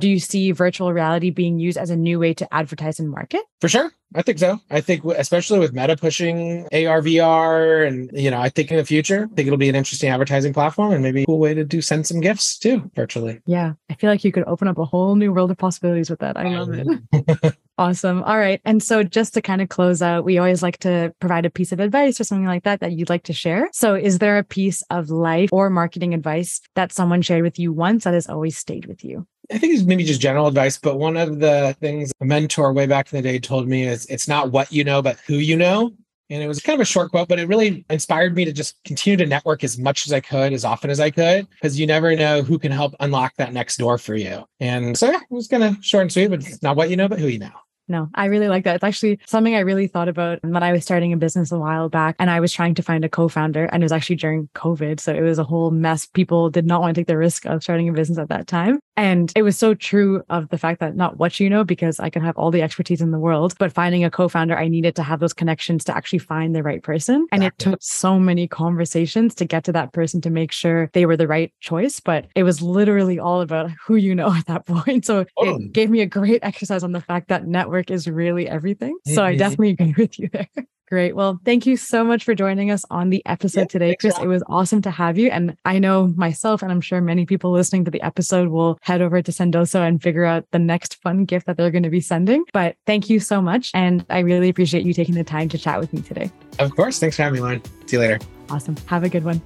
do 0.00 0.08
you 0.08 0.18
see 0.18 0.52
virtual 0.52 0.92
reality 0.92 1.30
being 1.30 1.58
used 1.58 1.78
as 1.78 1.90
a 1.90 1.96
new 1.96 2.18
way 2.18 2.34
to 2.34 2.54
advertise 2.54 2.98
and 2.98 3.10
market? 3.10 3.42
For 3.60 3.68
sure. 3.68 3.92
I 4.16 4.22
think 4.22 4.38
so. 4.38 4.60
I 4.70 4.80
think 4.80 5.04
especially 5.04 5.58
with 5.58 5.72
Meta 5.72 5.96
pushing 5.96 6.64
AR, 6.72 7.00
VR, 7.00 7.86
and 7.86 8.10
you 8.12 8.30
know, 8.30 8.40
I 8.40 8.48
think 8.48 8.70
in 8.70 8.76
the 8.76 8.84
future, 8.84 9.28
I 9.30 9.34
think 9.34 9.46
it'll 9.46 9.56
be 9.56 9.68
an 9.68 9.74
interesting 9.74 10.10
advertising 10.10 10.52
platform 10.52 10.92
and 10.92 11.02
maybe 11.02 11.22
a 11.22 11.26
cool 11.26 11.40
way 11.40 11.54
to 11.54 11.64
do 11.64 11.82
send 11.82 12.06
some 12.06 12.20
gifts 12.20 12.58
too 12.58 12.90
virtually. 12.94 13.40
Yeah. 13.46 13.72
I 13.90 13.94
feel 13.94 14.10
like 14.10 14.22
you 14.22 14.30
could 14.30 14.44
open 14.46 14.68
up 14.68 14.78
a 14.78 14.84
whole 14.84 15.16
new 15.16 15.32
world 15.32 15.50
of 15.50 15.58
possibilities 15.58 16.10
with 16.10 16.20
that. 16.20 16.36
I 16.36 16.48
love 16.56 16.70
it. 16.72 17.54
Awesome. 17.76 18.22
All 18.22 18.38
right. 18.38 18.60
And 18.64 18.80
so 18.80 19.02
just 19.02 19.34
to 19.34 19.42
kind 19.42 19.60
of 19.60 19.68
close 19.68 20.00
out, 20.00 20.24
we 20.24 20.38
always 20.38 20.62
like 20.62 20.78
to 20.78 21.12
provide 21.18 21.44
a 21.44 21.50
piece 21.50 21.72
of 21.72 21.80
advice 21.80 22.20
or 22.20 22.24
something 22.24 22.46
like 22.46 22.62
that 22.62 22.78
that 22.80 22.92
you'd 22.92 23.10
like 23.10 23.24
to 23.24 23.32
share. 23.32 23.68
So 23.72 23.96
is 23.96 24.20
there 24.20 24.38
a 24.38 24.44
piece 24.44 24.82
of 24.90 25.10
life 25.10 25.50
or 25.52 25.70
marketing 25.70 26.14
advice 26.14 26.60
that 26.76 26.92
someone 26.92 27.20
shared 27.20 27.42
with 27.42 27.58
you 27.58 27.72
once 27.72 28.04
that 28.04 28.14
has 28.14 28.28
always 28.28 28.56
stayed 28.56 28.86
with 28.86 29.02
you? 29.02 29.26
I 29.50 29.58
think 29.58 29.74
it's 29.74 29.82
maybe 29.82 30.04
just 30.04 30.20
general 30.20 30.46
advice, 30.46 30.78
but 30.78 30.98
one 30.98 31.16
of 31.16 31.40
the 31.40 31.76
things 31.80 32.12
a 32.20 32.24
mentor 32.24 32.72
way 32.72 32.86
back 32.86 33.12
in 33.12 33.16
the 33.16 33.22
day 33.22 33.38
told 33.38 33.68
me 33.68 33.84
is 33.84 34.06
it's 34.06 34.28
not 34.28 34.50
what 34.50 34.72
you 34.72 34.84
know, 34.84 35.02
but 35.02 35.18
who 35.26 35.34
you 35.34 35.56
know. 35.56 35.92
And 36.30 36.42
it 36.42 36.48
was 36.48 36.60
kind 36.60 36.74
of 36.74 36.80
a 36.80 36.86
short 36.86 37.10
quote, 37.10 37.28
but 37.28 37.38
it 37.38 37.48
really 37.48 37.84
inspired 37.90 38.34
me 38.34 38.46
to 38.46 38.52
just 38.52 38.82
continue 38.84 39.18
to 39.18 39.26
network 39.26 39.62
as 39.62 39.78
much 39.78 40.06
as 40.06 40.12
I 40.12 40.20
could, 40.20 40.54
as 40.54 40.64
often 40.64 40.88
as 40.88 40.98
I 40.98 41.10
could, 41.10 41.46
because 41.50 41.78
you 41.78 41.86
never 41.86 42.16
know 42.16 42.42
who 42.42 42.58
can 42.58 42.72
help 42.72 42.94
unlock 43.00 43.34
that 43.36 43.52
next 43.52 43.76
door 43.76 43.98
for 43.98 44.14
you. 44.14 44.44
And 44.58 44.96
so, 44.96 45.10
yeah, 45.10 45.18
it 45.18 45.30
was 45.30 45.48
kind 45.48 45.62
of 45.62 45.76
short 45.84 46.02
and 46.02 46.12
sweet, 46.12 46.28
but 46.28 46.40
it's 46.40 46.62
not 46.62 46.76
what 46.76 46.88
you 46.88 46.96
know, 46.96 47.08
but 47.08 47.18
who 47.18 47.26
you 47.26 47.40
know. 47.40 47.50
No, 47.88 48.08
I 48.14 48.26
really 48.26 48.48
like 48.48 48.64
that. 48.64 48.76
It's 48.76 48.84
actually 48.84 49.20
something 49.26 49.54
I 49.54 49.60
really 49.60 49.86
thought 49.86 50.08
about 50.08 50.38
when 50.42 50.62
I 50.62 50.72
was 50.72 50.84
starting 50.84 51.12
a 51.12 51.16
business 51.16 51.52
a 51.52 51.58
while 51.58 51.88
back 51.88 52.16
and 52.18 52.30
I 52.30 52.40
was 52.40 52.52
trying 52.52 52.74
to 52.76 52.82
find 52.82 53.04
a 53.04 53.08
co-founder 53.08 53.64
and 53.66 53.82
it 53.82 53.84
was 53.84 53.92
actually 53.92 54.16
during 54.16 54.48
COVID. 54.54 55.00
So 55.00 55.12
it 55.12 55.20
was 55.20 55.38
a 55.38 55.44
whole 55.44 55.70
mess. 55.70 56.06
People 56.06 56.50
did 56.50 56.66
not 56.66 56.80
want 56.80 56.94
to 56.94 57.00
take 57.00 57.08
the 57.08 57.18
risk 57.18 57.44
of 57.44 57.62
starting 57.62 57.88
a 57.88 57.92
business 57.92 58.18
at 58.18 58.28
that 58.28 58.46
time. 58.46 58.80
And 58.96 59.32
it 59.36 59.42
was 59.42 59.58
so 59.58 59.74
true 59.74 60.22
of 60.30 60.48
the 60.48 60.58
fact 60.58 60.80
that 60.80 60.96
not 60.96 61.18
what 61.18 61.40
you 61.40 61.50
know, 61.50 61.64
because 61.64 61.98
I 62.00 62.10
can 62.10 62.22
have 62.22 62.36
all 62.36 62.50
the 62.50 62.62
expertise 62.62 63.00
in 63.00 63.10
the 63.10 63.18
world, 63.18 63.54
but 63.58 63.72
finding 63.72 64.04
a 64.04 64.10
co-founder, 64.10 64.56
I 64.56 64.68
needed 64.68 64.94
to 64.96 65.02
have 65.02 65.20
those 65.20 65.32
connections 65.32 65.84
to 65.84 65.96
actually 65.96 66.20
find 66.20 66.54
the 66.54 66.62
right 66.62 66.82
person. 66.82 67.26
And 67.32 67.42
it 67.42 67.58
took 67.58 67.80
so 67.82 68.18
many 68.18 68.46
conversations 68.46 69.34
to 69.36 69.44
get 69.44 69.64
to 69.64 69.72
that 69.72 69.92
person 69.92 70.20
to 70.22 70.30
make 70.30 70.52
sure 70.52 70.90
they 70.92 71.06
were 71.06 71.16
the 71.16 71.26
right 71.26 71.52
choice. 71.60 72.00
But 72.00 72.26
it 72.34 72.44
was 72.44 72.62
literally 72.62 73.18
all 73.18 73.40
about 73.40 73.70
who 73.84 73.96
you 73.96 74.14
know 74.14 74.32
at 74.34 74.46
that 74.46 74.66
point. 74.66 75.04
So 75.04 75.24
Totally. 75.38 75.66
it 75.66 75.72
gave 75.72 75.90
me 75.90 76.00
a 76.00 76.06
great 76.06 76.40
exercise 76.42 76.82
on 76.84 76.92
the 76.92 77.00
fact 77.00 77.28
that 77.28 77.46
network 77.46 77.73
is 77.82 78.06
really 78.08 78.48
everything. 78.48 78.96
So 79.06 79.22
I 79.24 79.34
Mhm. 79.34 79.38
definitely 79.38 79.70
agree 79.70 79.94
with 79.98 80.18
you 80.18 80.28
there. 80.32 80.48
Great. 80.88 81.16
Well, 81.16 81.40
thank 81.46 81.64
you 81.66 81.76
so 81.78 82.04
much 82.04 82.24
for 82.24 82.34
joining 82.34 82.70
us 82.70 82.84
on 82.90 83.08
the 83.08 83.24
episode 83.26 83.60
Yeah, 83.62 83.66
today, 83.66 83.86
thanks 83.88 84.02
for 84.04 84.10
Kris. 84.12 84.22
It 84.24 84.28
was 84.28 84.42
awesome 84.48 84.82
to 84.82 84.90
have 84.90 85.16
you. 85.16 85.30
And 85.30 85.56
I 85.64 85.78
know 85.78 86.08
myself, 86.16 86.62
and 86.62 86.70
I'm 86.70 86.82
sure 86.82 87.00
many 87.00 87.24
people 87.24 87.50
listening 87.52 87.86
to 87.86 87.90
the 87.90 88.02
episode 88.02 88.48
will 88.48 88.78
head 88.82 89.00
over 89.00 89.22
to 89.22 89.32
Sendoso 89.32 89.80
and 89.80 90.00
figure 90.00 90.26
out 90.26 90.44
the 90.52 90.58
next 90.58 91.00
fun 91.02 91.24
gift 91.24 91.46
that 91.46 91.56
they're 91.56 91.70
going 91.70 91.84
to 91.84 91.90
be 91.90 92.00
sending. 92.02 92.44
But 92.52 92.76
thank 92.86 93.08
you 93.08 93.18
so 93.18 93.40
much. 93.40 93.70
And 93.74 94.04
I 94.10 94.18
really 94.20 94.50
appreciate 94.50 94.84
you 94.84 94.92
taking 94.92 95.14
the 95.14 95.24
time 95.24 95.48
to 95.48 95.58
chat 95.58 95.80
with 95.80 95.92
me 95.94 96.02
today. 96.02 96.30
Of 96.58 96.76
course. 96.76 96.98
Thanks 97.00 97.16
for 97.16 97.22
having 97.22 97.36
me, 97.36 97.40
Lauren. 97.40 97.62
See 97.86 97.96
you 97.96 98.00
later. 98.00 98.18
Awesome. 98.50 98.76
Have 98.86 99.04
a 99.04 99.08
good 99.08 99.24
one. 99.24 99.40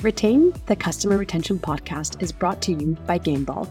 Retain 0.00 0.52
the 0.66 0.76
Customer 0.76 1.18
Retention 1.18 1.58
Podcast 1.58 2.22
is 2.22 2.30
brought 2.30 2.62
to 2.62 2.72
you 2.72 2.96
by 3.06 3.18
Gameball. 3.18 3.68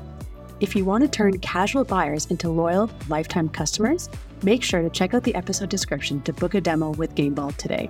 If 0.60 0.76
you 0.76 0.86
want 0.86 1.04
to 1.04 1.08
turn 1.08 1.38
casual 1.40 1.84
buyers 1.84 2.26
into 2.28 2.50
loyal, 2.50 2.90
lifetime 3.10 3.48
customers, 3.50 4.10
make 4.44 4.64
sure 4.64 4.82
to 4.82 4.90
check 4.90 5.14
out 5.14 5.24
the 5.24 5.36
episode 5.36 5.70
description 5.70 6.22
to 6.24 6.34
book 6.34 6.56
a 6.56 6.62
demo 6.62 6.92
with 6.92 7.14
Gameball 7.14 7.56
today. 7.58 7.90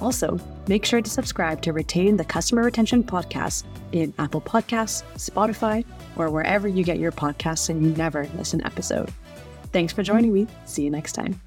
Also, 0.00 0.38
make 0.68 0.84
sure 0.84 1.00
to 1.00 1.10
subscribe 1.10 1.62
to 1.62 1.72
Retain 1.72 2.16
the 2.16 2.24
Customer 2.24 2.62
Retention 2.62 3.02
Podcast 3.02 3.64
in 3.92 4.12
Apple 4.18 4.40
Podcasts, 4.40 5.02
Spotify, 5.16 5.84
or 6.16 6.30
wherever 6.30 6.68
you 6.68 6.84
get 6.84 6.98
your 6.98 7.12
podcasts 7.12 7.70
and 7.70 7.82
you 7.82 7.90
never 7.96 8.28
miss 8.34 8.52
an 8.52 8.64
episode. 8.64 9.10
Thanks 9.72 9.92
for 9.92 10.02
joining 10.02 10.32
me. 10.32 10.46
See 10.64 10.82
you 10.82 10.90
next 10.90 11.12
time. 11.12 11.40